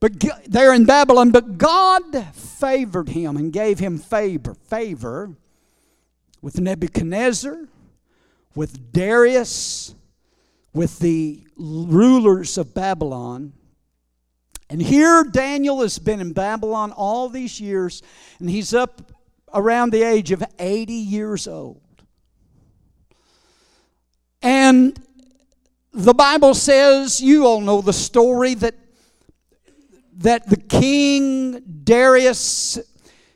[0.00, 5.36] But there in Babylon, but God favored him and gave him favor, favor
[6.40, 7.68] with Nebuchadnezzar,
[8.54, 9.94] with Darius,
[10.74, 13.52] with the rulers of Babylon.
[14.68, 18.02] And here Daniel has been in Babylon all these years,
[18.40, 19.11] and he's up
[19.54, 21.80] around the age of 80 years old.
[24.40, 24.98] And
[25.92, 28.74] the Bible says, you all know the story that
[30.18, 32.78] that the king Darius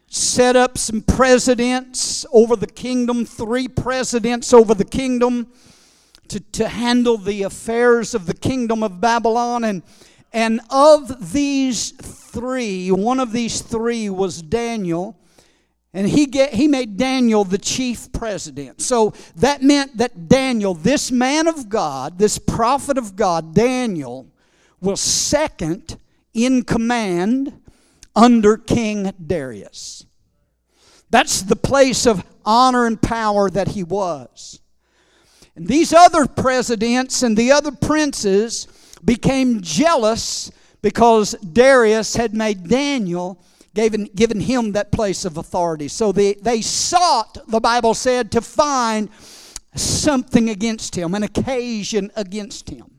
[0.08, 5.52] set up some presidents over the kingdom, three presidents over the kingdom
[6.28, 9.64] to, to handle the affairs of the kingdom of Babylon.
[9.64, 9.82] And,
[10.32, 15.18] and of these three, one of these three was Daniel.
[15.96, 18.82] And he, get, he made Daniel the chief president.
[18.82, 24.26] So that meant that Daniel, this man of God, this prophet of God, Daniel,
[24.78, 25.98] was second
[26.34, 27.62] in command
[28.14, 30.04] under King Darius.
[31.08, 34.60] That's the place of honor and power that he was.
[35.56, 38.68] And these other presidents and the other princes
[39.02, 40.50] became jealous
[40.82, 43.42] because Darius had made Daniel
[43.76, 45.86] given, given him that place of authority.
[45.86, 49.10] So they, they sought, the Bible said, to find
[49.74, 52.90] something against him, an occasion against him.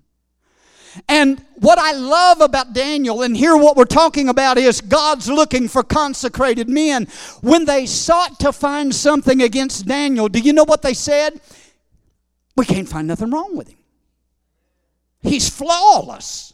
[1.10, 5.68] And what I love about Daniel, and here what we're talking about is God's looking
[5.68, 7.08] for consecrated men.
[7.42, 11.40] When they sought to find something against Daniel, do you know what they said?
[12.56, 13.78] We can't find nothing wrong with him.
[15.22, 16.54] He's flawless.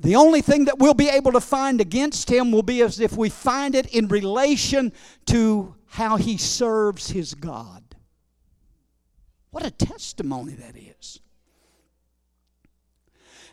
[0.00, 3.16] The only thing that we'll be able to find against him will be as if
[3.16, 4.92] we find it in relation
[5.26, 7.82] to how he serves his God.
[9.50, 11.20] What a testimony that is.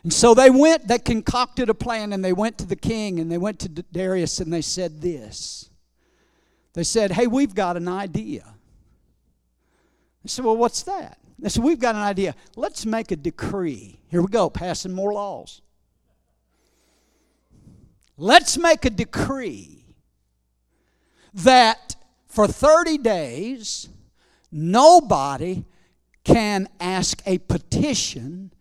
[0.04, 3.32] And so they went, they concocted a plan, and they went to the king and
[3.32, 5.68] they went to Darius and they said this.
[6.74, 8.44] They said, Hey, we've got an idea.
[10.22, 11.18] They said, Well, what's that?
[11.40, 12.36] They said, We've got an idea.
[12.54, 13.98] Let's make a decree.
[14.08, 15.62] Here we go, passing more laws.
[18.18, 19.84] Let's make a decree
[21.34, 21.96] that
[22.26, 23.88] for 30 days,
[24.50, 25.64] nobody
[26.24, 28.52] can ask a petition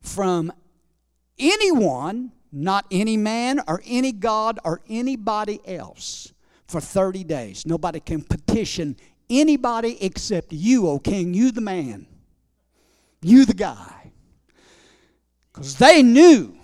[0.00, 0.52] from
[1.38, 6.32] anyone, not any man or any God or anybody else,
[6.68, 7.66] for 30 days.
[7.66, 8.96] Nobody can petition
[9.30, 12.06] anybody except you, O king, you the man,
[13.22, 14.12] you the guy.
[15.52, 16.59] Because they knew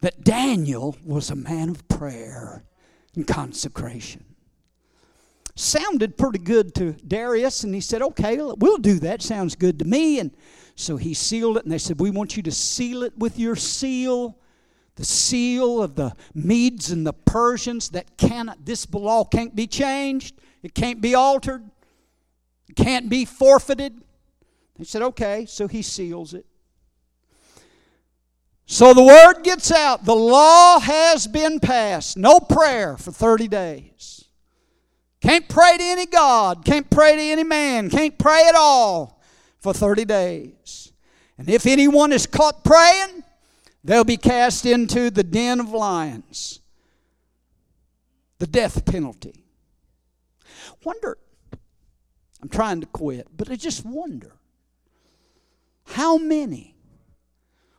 [0.00, 2.64] that Daniel was a man of prayer
[3.14, 4.24] and consecration.
[5.54, 9.22] Sounded pretty good to Darius, and he said, Okay, we'll do that.
[9.22, 10.20] Sounds good to me.
[10.20, 10.30] And
[10.76, 13.56] so he sealed it, and they said, We want you to seal it with your
[13.56, 14.38] seal,
[14.94, 20.40] the seal of the Medes and the Persians that cannot, this law can't be changed,
[20.62, 21.68] it can't be altered,
[22.68, 24.00] it can't be forfeited.
[24.78, 26.46] They said, Okay, so he seals it.
[28.70, 30.04] So the word gets out.
[30.04, 32.18] The law has been passed.
[32.18, 34.26] No prayer for 30 days.
[35.22, 36.66] Can't pray to any God.
[36.66, 37.88] Can't pray to any man.
[37.88, 39.22] Can't pray at all
[39.58, 40.92] for 30 days.
[41.38, 43.24] And if anyone is caught praying,
[43.82, 46.60] they'll be cast into the den of lions.
[48.38, 49.46] The death penalty.
[50.84, 51.16] Wonder,
[52.42, 54.36] I'm trying to quit, but I just wonder
[55.86, 56.74] how many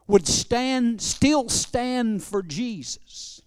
[0.10, 3.44] would stand, still stand for Jesus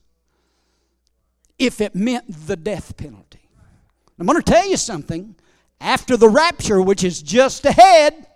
[1.59, 3.51] if it meant the death penalty.
[4.19, 5.35] I'm going to tell you something.
[5.81, 8.29] After the rapture, which is just ahead,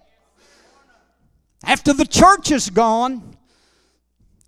[1.65, 3.37] after the church is gone,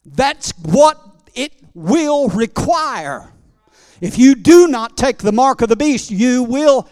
[0.04, 1.00] that's what
[1.34, 3.32] it will require.
[4.00, 6.88] If you do not take the mark of the beast, you will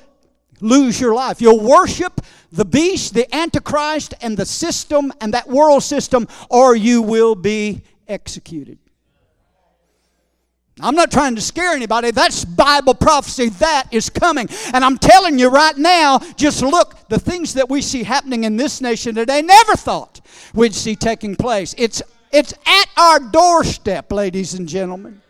[0.60, 1.40] lose your life.
[1.40, 2.20] You'll worship
[2.52, 7.82] the beast, the antichrist, and the system and that world system, or you will be
[8.08, 8.78] executed.
[10.80, 12.10] I'm not trying to scare anybody.
[12.10, 13.48] That's Bible prophecy.
[13.48, 14.46] That is coming.
[14.74, 18.58] And I'm telling you right now, just look, the things that we see happening in
[18.58, 20.20] this nation today, never thought
[20.52, 21.74] we'd see taking place.
[21.78, 25.22] It's, it's at our doorstep, ladies and gentlemen.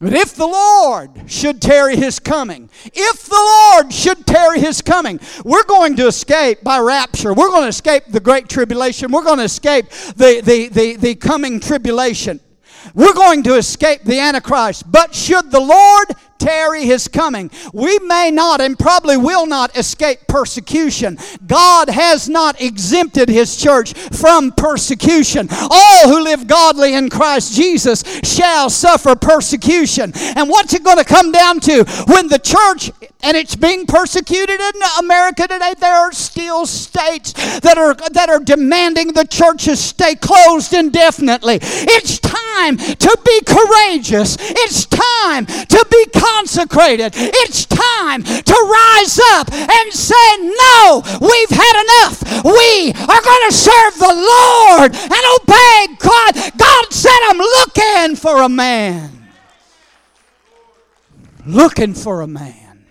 [0.00, 5.18] But if the Lord should tarry his coming, if the Lord should tarry his coming,
[5.44, 7.34] we're going to escape by rapture.
[7.34, 9.10] We're going to escape the great tribulation.
[9.10, 12.38] We're going to escape the, the, the, the coming tribulation.
[12.94, 14.90] We're going to escape the Antichrist.
[14.90, 16.08] But should the Lord
[16.38, 17.50] tarry his coming.
[17.72, 21.18] We may not and probably will not escape persecution.
[21.46, 25.48] God has not exempted his church from persecution.
[25.50, 30.12] All who live godly in Christ Jesus shall suffer persecution.
[30.14, 31.84] And what's it going to come down to?
[32.06, 32.90] When the church
[33.22, 38.38] and it's being persecuted in America today, there are still states that are that are
[38.38, 41.58] demanding the churches stay closed indefinitely.
[41.60, 44.36] It's time to be courageous.
[44.40, 47.12] It's time to be consecrated.
[47.14, 52.44] It's time to rise up and say, No, we've had enough.
[52.44, 56.52] We are going to serve the Lord and obey God.
[56.56, 59.28] God said, I'm looking for a man.
[61.46, 62.86] Looking for a man.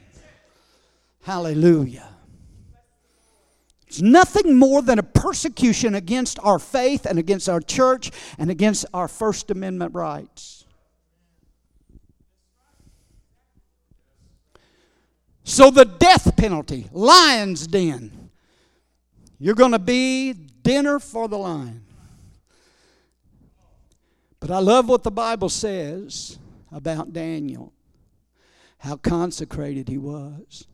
[1.22, 2.08] Hallelujah.
[3.88, 8.86] It's nothing more than a persecution against our faith and against our church and against
[8.94, 10.57] our First Amendment rights.
[15.50, 18.32] So, the death penalty, lion's den.
[19.40, 21.86] You're going to be dinner for the lion.
[24.42, 26.38] But I love what the Bible says
[26.70, 27.72] about Daniel,
[28.80, 30.68] how consecrated he was.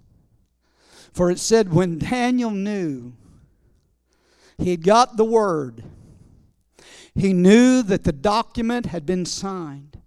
[1.14, 3.14] For it said, when Daniel knew
[4.58, 5.84] he had got the word,
[7.14, 10.02] he knew that the document had been signed.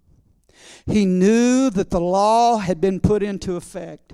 [0.85, 4.11] He knew that the law had been put into effect.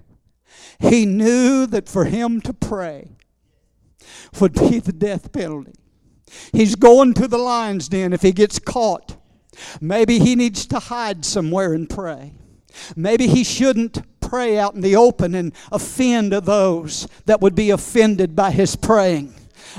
[0.80, 3.12] He knew that for him to pray
[4.40, 5.74] would be the death penalty.
[6.52, 9.18] He's going to the lion's den if he gets caught.
[9.80, 12.34] Maybe he needs to hide somewhere and pray.
[12.96, 18.36] Maybe he shouldn't pray out in the open and offend those that would be offended
[18.36, 19.34] by his praying.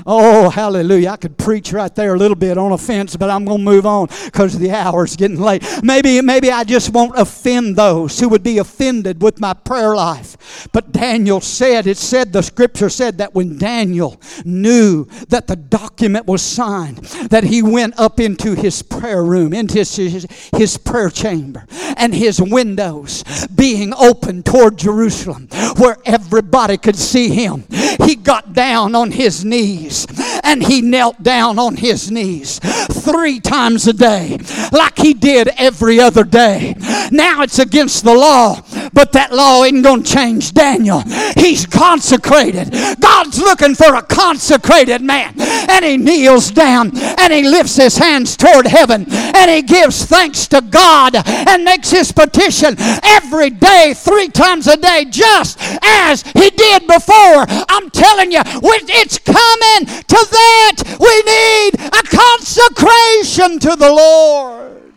[0.05, 1.09] Oh, hallelujah.
[1.09, 3.85] I could preach right there a little bit on offense, but I'm going to move
[3.85, 5.63] on because the hour's getting late.
[5.83, 10.67] Maybe, maybe I just won't offend those who would be offended with my prayer life.
[10.71, 16.27] But Daniel said, it said, the scripture said that when Daniel knew that the document
[16.27, 16.97] was signed,
[17.29, 21.65] that he went up into his prayer room, into his, his, his prayer chamber,
[21.97, 23.23] and his windows
[23.55, 27.63] being open toward Jerusalem, where everybody could see him.
[28.03, 30.07] He got down on his knees knees
[30.43, 34.37] and he knelt down on his knees three times a day
[34.71, 36.75] like he did every other day.
[37.11, 38.61] Now it's against the law,
[38.93, 41.01] but that law ain't going to change Daniel.
[41.35, 42.71] He's consecrated.
[42.99, 45.33] God's looking for a consecrated man.
[45.39, 50.47] And he kneels down and he lifts his hands toward heaven and he gives thanks
[50.47, 56.49] to God and makes his petition every day, three times a day, just as he
[56.49, 57.45] did before.
[57.69, 64.93] I'm telling you, it's coming to that, we need a consecration to the Lord.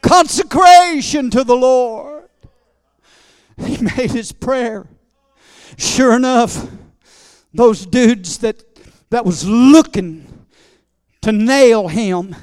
[0.00, 2.28] Consecration to the Lord.
[3.58, 4.86] He made his prayer.
[5.76, 6.66] Sure enough,
[7.52, 8.64] those dudes that,
[9.10, 10.46] that was looking
[11.22, 12.34] to nail him,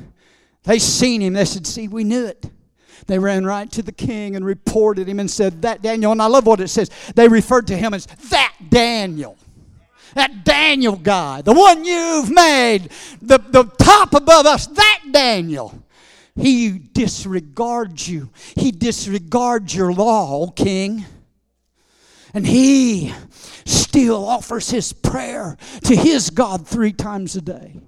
[0.64, 1.34] they seen him.
[1.34, 2.50] They said, See, we knew it.
[3.08, 6.12] They ran right to the king and reported him and said, That Daniel.
[6.12, 6.92] And I love what it says.
[7.16, 9.38] They referred to him as that Daniel.
[10.14, 12.90] That Daniel guy, the one you've made,
[13.22, 15.84] the, the top above us, that Daniel.
[16.36, 18.30] He disregards you.
[18.56, 21.06] He disregards your law, king.
[22.34, 23.14] And he
[23.66, 27.80] still offers his prayer to his God three times a day.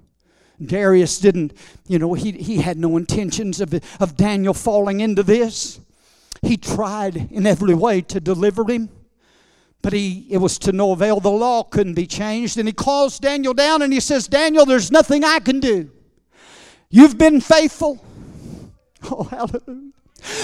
[0.64, 1.52] Darius didn't,
[1.86, 5.80] you know, he, he had no intentions of, of Daniel falling into this.
[6.42, 8.88] He tried in every way to deliver him,
[9.82, 11.20] but he, it was to no avail.
[11.20, 12.58] The law couldn't be changed.
[12.58, 15.90] And he calls Daniel down and he says, Daniel, there's nothing I can do.
[16.88, 18.04] You've been faithful.
[19.02, 19.92] Oh, hallelujah.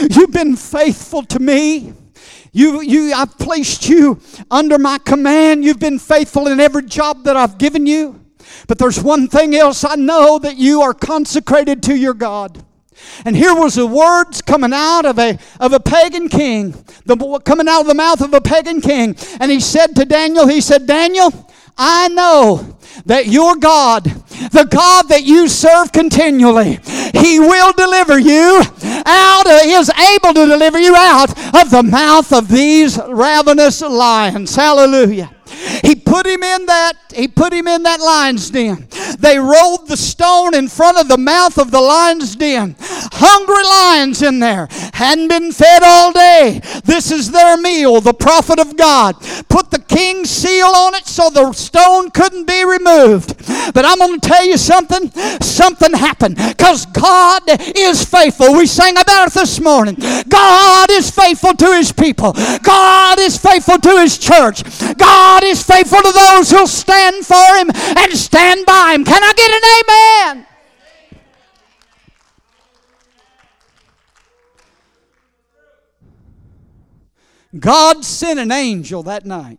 [0.01, 1.93] You've been faithful to me.
[2.53, 4.19] You, you, I've placed you
[4.51, 5.63] under my command.
[5.63, 8.26] You've been faithful in every job that I've given you.
[8.67, 12.65] But there's one thing else I know that you are consecrated to your God.
[13.25, 16.73] And here was the words coming out of a, of a pagan king,
[17.05, 19.17] the, coming out of the mouth of a pagan king.
[19.39, 21.31] And he said to Daniel, he said, Daniel,
[21.77, 26.79] I know that your God, the God that you serve continually,
[27.13, 28.63] He will deliver you
[29.05, 34.57] out, of, is able to deliver you out of the mouth of these ravenous lions.
[34.57, 35.36] Hallelujah.
[35.83, 38.89] He put him in that, he put him in that lion's den.
[39.19, 42.77] They rolled the stone in front of the mouth of the lion's den.
[42.81, 44.69] Hungry lions in there.
[44.93, 46.61] Hadn't been fed all day.
[46.85, 49.17] This is their meal, the prophet of God.
[49.49, 53.37] Put the king's seal on it so the stone couldn't be removed.
[53.73, 55.11] But I'm going to tell you something.
[55.41, 57.43] Something happened because God
[57.77, 58.55] is faithful.
[58.55, 59.97] We sang about it this morning.
[60.29, 62.33] God is faithful to his people.
[62.63, 64.63] God is faithful to his church.
[64.97, 69.05] God is faithful to those who'll stand for him and stand by him.
[69.05, 70.47] Can I get an amen?
[77.59, 79.59] God sent an angel that night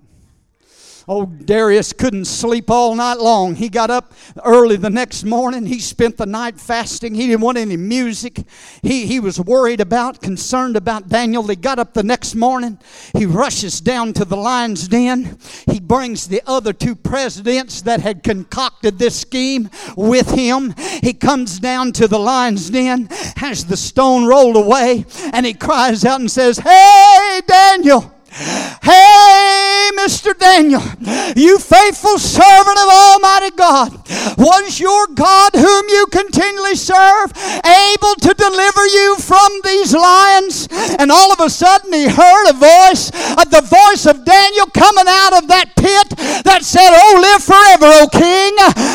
[1.10, 3.56] Old Darius couldn't sleep all night long.
[3.56, 4.12] He got up
[4.44, 5.66] early the next morning.
[5.66, 7.16] He spent the night fasting.
[7.16, 8.44] He didn't want any music.
[8.82, 11.44] He, he was worried about, concerned about Daniel.
[11.48, 12.78] He got up the next morning.
[13.18, 15.38] He rushes down to the lion's den.
[15.72, 20.76] He brings the other two presidents that had concocted this scheme with him.
[21.02, 26.04] He comes down to the lion's den, has the stone rolled away, and he cries
[26.04, 28.17] out and says, Hey, Daniel!
[28.30, 30.38] Hey, Mr.
[30.38, 30.82] Daniel,
[31.36, 33.92] you faithful servant of Almighty God,
[34.38, 37.32] was your God, whom you continually serve,
[37.66, 40.68] able to deliver you from these lions?
[41.00, 45.06] And all of a sudden, he heard a voice, uh, the voice of Daniel coming
[45.08, 48.54] out of that pit that said, Oh, live forever, O king.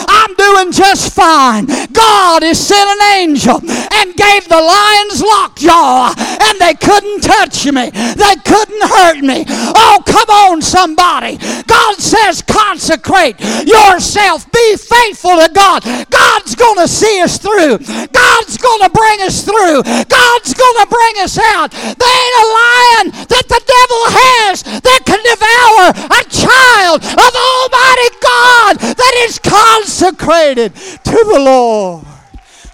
[0.08, 1.66] I'm doing just fine.
[1.92, 7.90] God has sent an angel and gave the lions lockjaw, and they couldn't touch me,
[7.90, 9.44] they couldn't hurt me.
[9.48, 11.38] Oh, come on, somebody.
[11.66, 14.50] God says, consecrate yourself.
[14.50, 15.84] Be faithful to God.
[16.10, 17.78] God's going to see us through.
[17.78, 19.82] God's going to bring bring us through.
[19.82, 21.70] God's going to bring us out.
[21.70, 28.10] There ain't a lion that the devil has that can devour a child of Almighty
[28.22, 32.06] God that is consecrated to the Lord.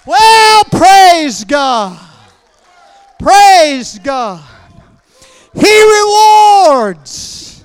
[0.06, 1.98] Well, praise God.
[3.18, 4.42] Praise God.
[5.54, 7.64] He rewards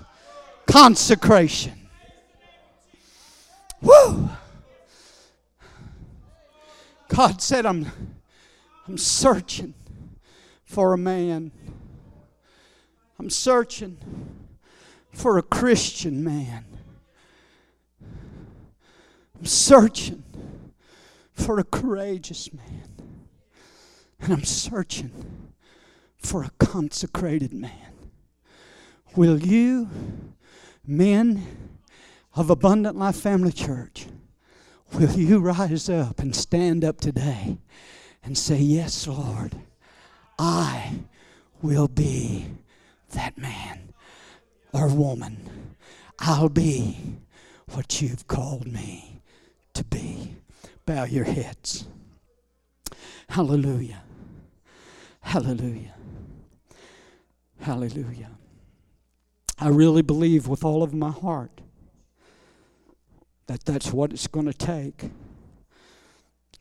[0.66, 1.74] consecration.
[3.82, 4.30] Woo!
[7.10, 7.92] God said, I'm,
[8.88, 9.74] I'm searching
[10.64, 11.52] for a man.
[13.20, 13.98] I'm searching
[15.12, 16.66] for a Christian man.
[18.02, 20.24] I'm searching
[21.34, 22.90] for a courageous man.
[24.20, 25.12] And I'm searching
[26.24, 27.94] for a consecrated man.
[29.16, 29.90] Will you,
[30.86, 31.46] men
[32.36, 34.08] of Abundant Life Family Church,
[34.94, 37.58] will you rise up and stand up today
[38.24, 39.56] and say, Yes, Lord,
[40.40, 40.94] I
[41.62, 42.46] will be
[43.12, 43.94] that man
[44.74, 45.76] or woman.
[46.20, 47.18] I'll be
[47.70, 49.22] what you've called me
[49.74, 50.36] to be.
[50.86, 51.86] Bow your heads.
[53.30, 54.04] Hallelujah.
[55.22, 55.96] Hallelujah.
[57.64, 58.32] Hallelujah.
[59.58, 61.62] I really believe with all of my heart
[63.48, 65.12] that that's what it's going to take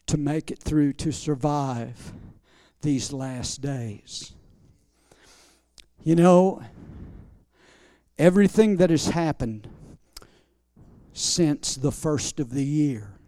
[0.06, 2.12] to make it through, to survive
[2.82, 4.32] these last days.
[6.04, 6.62] You know,
[8.16, 9.66] everything that has happened
[11.12, 13.18] since the first of the year,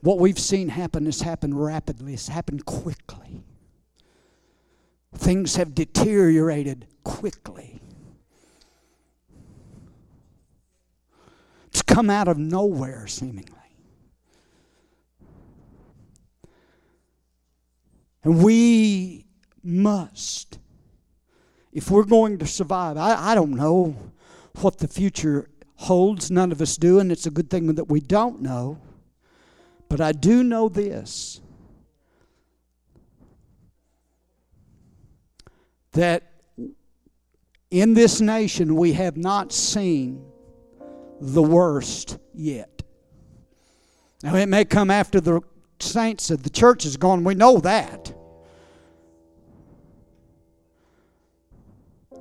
[0.00, 3.44] what we've seen happen has happened rapidly, it's happened quickly.
[5.14, 7.80] Things have deteriorated quickly.
[11.68, 13.52] It's come out of nowhere, seemingly.
[18.22, 19.26] And we
[19.62, 20.58] must,
[21.72, 23.96] if we're going to survive, I, I don't know
[24.60, 26.30] what the future holds.
[26.30, 28.78] None of us do, and it's a good thing that we don't know.
[29.88, 31.40] But I do know this
[35.94, 36.22] that
[37.70, 40.24] in this nation we have not seen
[41.20, 42.82] the worst yet.
[44.22, 45.40] Now, it may come after the
[45.80, 47.24] saints of the church is gone.
[47.24, 48.14] We know that.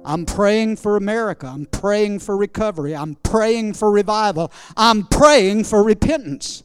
[0.05, 1.47] I'm praying for America.
[1.47, 2.95] I'm praying for recovery.
[2.95, 4.51] I'm praying for revival.
[4.75, 6.63] I'm praying for repentance.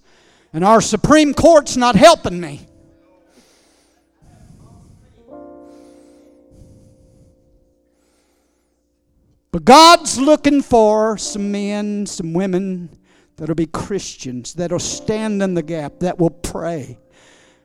[0.52, 2.67] And our Supreme Court's not helping me.
[9.58, 12.96] But God's looking for some men, some women
[13.34, 16.96] that'll be Christians, that'll stand in the gap, that will pray.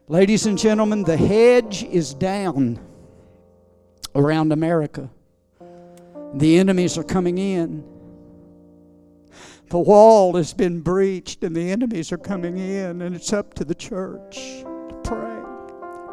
[0.08, 2.80] Ladies and gentlemen, the hedge is down
[4.16, 5.08] around America.
[6.34, 7.84] The enemies are coming in.
[9.70, 13.64] The wall has been breached and the enemies are coming in, and it's up to
[13.64, 15.42] the church to pray,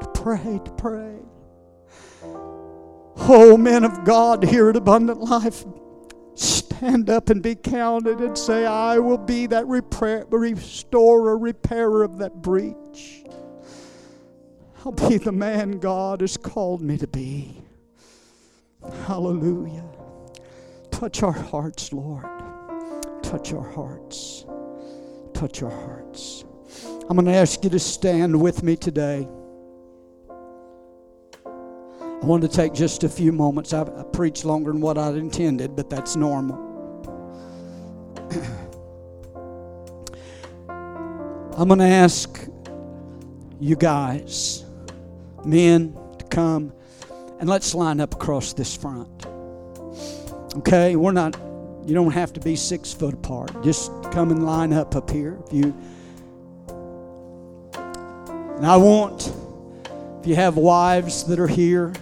[0.02, 1.20] to pray, to pray.
[3.16, 5.64] Oh, men of God here at Abundant Life,
[6.34, 12.18] stand up and be counted and say, I will be that repair, restorer, repairer of
[12.18, 13.24] that breach.
[14.84, 17.62] I'll be the man God has called me to be.
[19.04, 19.84] Hallelujah.
[20.90, 22.24] Touch our hearts, Lord.
[23.22, 24.46] Touch our hearts.
[25.34, 26.44] Touch our hearts.
[27.08, 29.28] I'm going to ask you to stand with me today.
[32.22, 33.72] I wanted to take just a few moments.
[33.72, 36.56] I, preached longer than what I'd intended, but that's normal.
[41.56, 42.46] I'm going to ask
[43.58, 44.66] you guys,
[45.46, 46.74] men, to come
[47.38, 49.26] and let's line up across this front.
[50.56, 50.96] Okay?
[50.96, 51.40] We're not,
[51.86, 53.62] you don't have to be six foot apart.
[53.62, 55.38] Just come and line up up here.
[55.46, 55.74] If you,
[58.56, 59.32] and I want,
[60.20, 61.94] if you have wives that are here,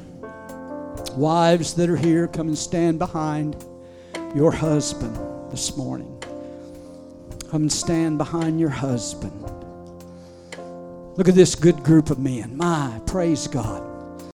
[1.17, 3.57] Wives that are here, come and stand behind
[4.35, 5.17] your husband
[5.51, 6.23] this morning.
[7.51, 9.43] Come and stand behind your husband.
[11.17, 12.57] Look at this good group of men.
[12.57, 13.88] My, praise God.